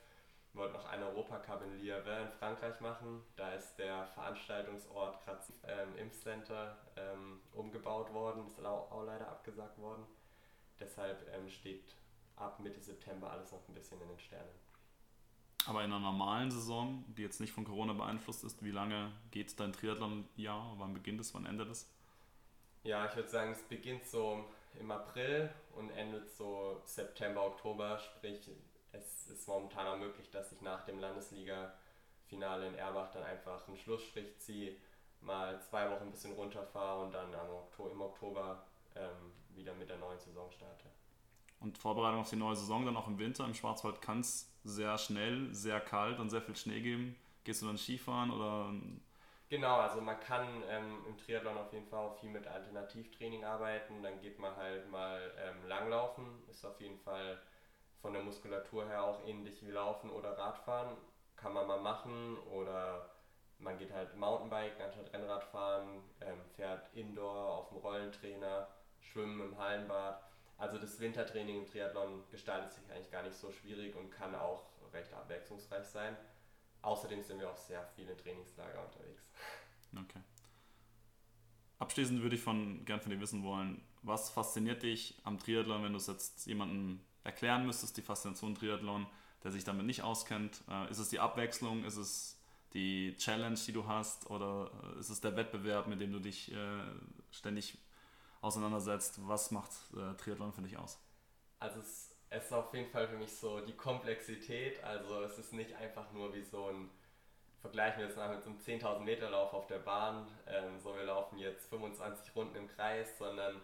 wollten 0.55 0.75
noch 0.75 0.87
einen 0.87 1.03
Europacup 1.03 1.63
in 1.63 1.81
Lièvre 1.81 2.23
in 2.23 2.31
Frankreich 2.31 2.81
machen. 2.81 3.23
Da 3.37 3.53
ist 3.53 3.77
der 3.77 4.07
Veranstaltungsort 4.09 5.25
gerade 5.25 5.43
ähm, 5.65 5.97
im 5.97 6.13
Center 6.13 6.79
ähm, 6.97 7.41
umgebaut 7.53 8.13
worden, 8.13 8.47
ist 8.47 8.65
auch, 8.65 8.91
auch, 8.91 9.05
leider 9.05 9.29
abgesagt 9.29 9.79
worden. 9.79 10.05
Deshalb 10.81 11.27
ähm, 11.35 11.49
steht 11.49 11.95
ab 12.37 12.61
Mitte 12.61 12.81
September 12.81 13.31
alles 13.31 13.53
noch 13.53 13.67
ein 13.69 13.75
bisschen 13.75 14.01
in 14.01 14.09
den 14.09 14.19
Sternen. 14.19 14.67
Aber 15.67 15.83
in 15.83 15.93
einer 15.93 16.01
normalen 16.01 16.51
Saison, 16.51 17.05
die 17.09 17.23
jetzt 17.23 17.41
nicht 17.41 17.53
von 17.53 17.65
Corona 17.65 17.93
beeinflusst 17.93 18.45
ist, 18.45 18.63
wie 18.63 18.71
lange 18.71 19.13
geht 19.33 19.59
dein 19.59 19.73
Triathlon-Jahr? 19.73 20.75
Wann 20.77 20.95
beginnt 20.95 21.21
es, 21.21 21.35
wann 21.35 21.45
endet 21.45 21.69
es? 21.71 21.91
Ja, 22.85 23.07
ich 23.07 23.17
würde 23.17 23.29
sagen, 23.29 23.51
es 23.51 23.63
beginnt 23.65 24.07
so 24.07 24.45
im 24.79 24.91
April 24.93 25.51
und 25.75 25.91
endet 25.91 26.31
so 26.31 26.81
September, 26.85 27.47
Oktober, 27.47 27.99
sprich 27.99 28.49
es 28.99 29.29
ist 29.29 29.49
momentan 29.49 29.87
auch 29.87 29.97
möglich, 29.97 30.31
dass 30.31 30.53
ich 30.53 30.61
nach 30.61 30.85
dem 30.85 30.99
Landesliga-Finale 30.99 32.69
in 32.69 32.75
Erbach 32.75 33.11
dann 33.13 33.23
einfach 33.23 33.67
einen 33.69 33.77
Schlussstrich 33.77 34.39
ziehe, 34.39 34.77
mal 35.21 35.61
zwei 35.63 35.91
Wochen 35.91 36.05
ein 36.05 36.11
bisschen 36.11 36.35
runterfahre 36.35 37.05
und 37.05 37.13
dann 37.13 37.33
im 37.33 38.01
Oktober 38.01 38.65
ähm, 38.95 39.33
wieder 39.55 39.75
mit 39.75 39.89
der 39.89 39.99
neuen 39.99 40.19
Saison 40.19 40.51
starte. 40.51 40.87
Und 41.61 41.79
Vorbereitung 41.79 42.21
auf 42.21 42.31
die 42.31 42.37
neue 42.37 42.57
Saison 42.57 42.85
dann 42.85 42.97
auch 42.97 43.09
im 43.09 43.19
Winter. 43.19 43.45
Im 43.45 43.55
Schwarzwald 43.55 44.01
kann 44.03 44.21
es 44.21 44.53
sehr 44.63 44.99
schnell, 44.99 45.53
sehr 45.55 45.81
kalt 45.81 46.19
und 46.19 46.29
sehr 46.29 46.43
viel 46.43 46.57
Schnee 46.57 46.81
geben. 46.81 47.17
Gehst 47.45 47.63
du 47.63 47.67
dann 47.67 47.79
Skifahren 47.79 48.31
oder? 48.31 48.73
Genau, 49.49 49.77
also 49.77 50.01
man 50.01 50.19
kann 50.21 50.63
ähm, 50.69 51.05
im 51.07 51.17
Triathlon 51.17 51.57
auf 51.57 51.73
jeden 51.73 51.87
Fall 51.87 52.01
auch 52.01 52.19
viel 52.19 52.31
mit 52.31 52.47
Alternativtraining 52.47 53.45
arbeiten. 53.45 54.03
Dann 54.03 54.21
geht 54.21 54.39
man 54.39 54.55
halt 54.57 54.91
mal 54.91 55.21
ähm, 55.39 55.69
langlaufen. 55.69 56.27
Ist 56.51 56.65
auf 56.65 56.81
jeden 56.81 56.99
Fall 56.99 57.41
von 58.07 58.13
der 58.13 58.23
Muskulatur 58.23 58.87
her 58.87 59.03
auch 59.03 59.27
ähnlich 59.27 59.67
wie 59.67 59.73
Laufen 59.73 60.11
oder 60.11 60.39
Radfahren. 60.39 60.97
Kann 61.35 61.53
man 61.53 61.67
mal 61.67 61.81
machen 61.81 62.39
oder 62.53 63.11
man 63.59 63.77
geht 63.79 63.93
halt 63.93 64.15
Mountainbiken 64.17 64.81
anstatt 64.81 65.13
Rennradfahren, 65.13 66.05
ähm, 66.21 66.41
fährt 66.55 66.95
Indoor 66.95 67.59
auf 67.59 67.69
dem 67.71 67.79
Rollentrainer, 67.79 68.69
Schwimmen 69.01 69.41
im 69.41 69.59
Hallenbad. 69.59 70.23
Also 70.57 70.79
das 70.79 71.01
Wintertraining 71.01 71.59
im 71.59 71.67
Triathlon 71.67 72.23
gestaltet 72.31 72.75
sich 72.75 72.89
eigentlich 72.93 73.11
gar 73.11 73.25
nicht 73.25 73.35
so 73.35 73.51
schwierig 73.51 73.97
und 73.97 74.11
kann 74.11 74.37
auch 74.37 74.69
recht 74.93 75.13
abwechslungsreich 75.13 75.85
sein. 75.87 76.17
Außerdem 76.83 77.25
sind 77.25 77.41
wir 77.41 77.51
auch 77.51 77.57
sehr 77.57 77.85
viele 77.97 78.17
Trainingslager 78.17 78.85
unterwegs. 78.85 79.33
Okay. 79.93 80.21
Abschließend 81.81 82.23
würde 82.23 82.37
ich 82.37 82.43
von, 82.43 82.85
gern 82.85 83.01
von 83.01 83.11
dir 83.11 83.21
wissen 83.21 83.43
wollen, 83.43 83.85
was 84.03 84.31
fasziniert 84.31 84.85
dich 84.85 85.21
am 85.25 85.41
Triathlon, 85.41 85.83
wenn 85.83 85.93
du 85.93 85.99
es 85.99 86.07
jetzt 86.07 86.47
jemandem 86.47 87.01
erklären 87.27 87.67
müsstest, 87.67 87.97
die 87.97 88.03
Faszination 88.03 88.55
Triathlon, 88.55 89.07
der 89.45 89.51
sich 89.51 89.65
damit 89.65 89.87
nicht 89.87 90.03
auskennt? 90.03 90.63
Äh, 90.71 90.91
ist 90.91 90.99
es 90.99 91.09
die 91.09 91.21
Abwechslung? 91.21 91.85
Ist 91.85 91.97
es 91.97 92.41
die 92.73 93.17
Challenge, 93.19 93.59
die 93.67 93.73
du 93.73 93.87
hast? 93.87 94.31
Oder 94.31 94.71
äh, 94.97 95.01
ist 95.01 95.11
es 95.11 95.21
der 95.21 95.37
Wettbewerb, 95.37 95.87
mit 95.87 96.01
dem 96.01 96.13
du 96.13 96.21
dich 96.21 96.53
äh, 96.53 96.81
ständig 97.31 97.79
auseinandersetzt? 98.41 99.21
Was 99.27 99.51
macht 99.51 99.73
äh, 99.95 100.15
Triathlon 100.15 100.53
für 100.53 100.63
dich 100.63 100.79
aus? 100.79 100.99
Also 101.59 101.81
es, 101.81 102.15
es 102.31 102.45
ist 102.47 102.53
auf 102.53 102.73
jeden 102.73 102.91
Fall 102.91 103.09
für 103.09 103.17
mich 103.17 103.35
so 103.35 103.61
die 103.61 103.77
Komplexität. 103.77 104.83
Also 104.83 105.23
es 105.23 105.39
ist 105.39 105.53
nicht 105.53 105.75
einfach 105.77 106.13
nur 106.13 106.35
wie 106.35 106.43
so 106.43 106.69
ein 106.69 106.91
vergleichen 107.67 107.99
wir 107.99 108.07
jetzt 108.07 108.17
mal 108.17 108.29
mit 108.29 108.43
so 108.43 108.51
einem 108.51 108.59
10.000 108.59 109.01
Meter 109.01 109.31
Lauf 109.31 109.53
auf 109.53 109.67
der 109.67 109.79
Bahn, 109.79 110.29
ähm, 110.47 110.79
so 110.79 110.95
wir 110.95 111.05
laufen 111.05 111.37
jetzt 111.39 111.69
25 111.69 112.35
Runden 112.37 112.57
im 112.57 112.69
Kreis, 112.69 113.19
sondern 113.19 113.61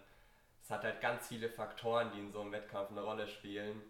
es 0.62 0.70
hat 0.70 0.85
halt 0.85 1.01
ganz 1.01 1.29
viele 1.29 1.48
Faktoren, 1.48 2.11
die 2.12 2.20
in 2.20 2.31
so 2.31 2.40
einem 2.40 2.53
Wettkampf 2.53 2.90
eine 2.90 3.03
Rolle 3.03 3.27
spielen. 3.27 3.83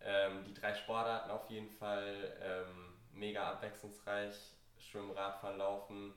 Ähm, 0.00 0.44
die 0.44 0.54
drei 0.54 0.74
Sportarten 0.74 1.30
auf 1.30 1.48
jeden 1.50 1.70
Fall 1.70 2.36
ähm, 2.42 2.94
mega 3.12 3.50
abwechslungsreich. 3.52 4.34
Schwimmen, 4.78 5.12
Radfahren, 5.12 5.58
Laufen, 5.58 6.14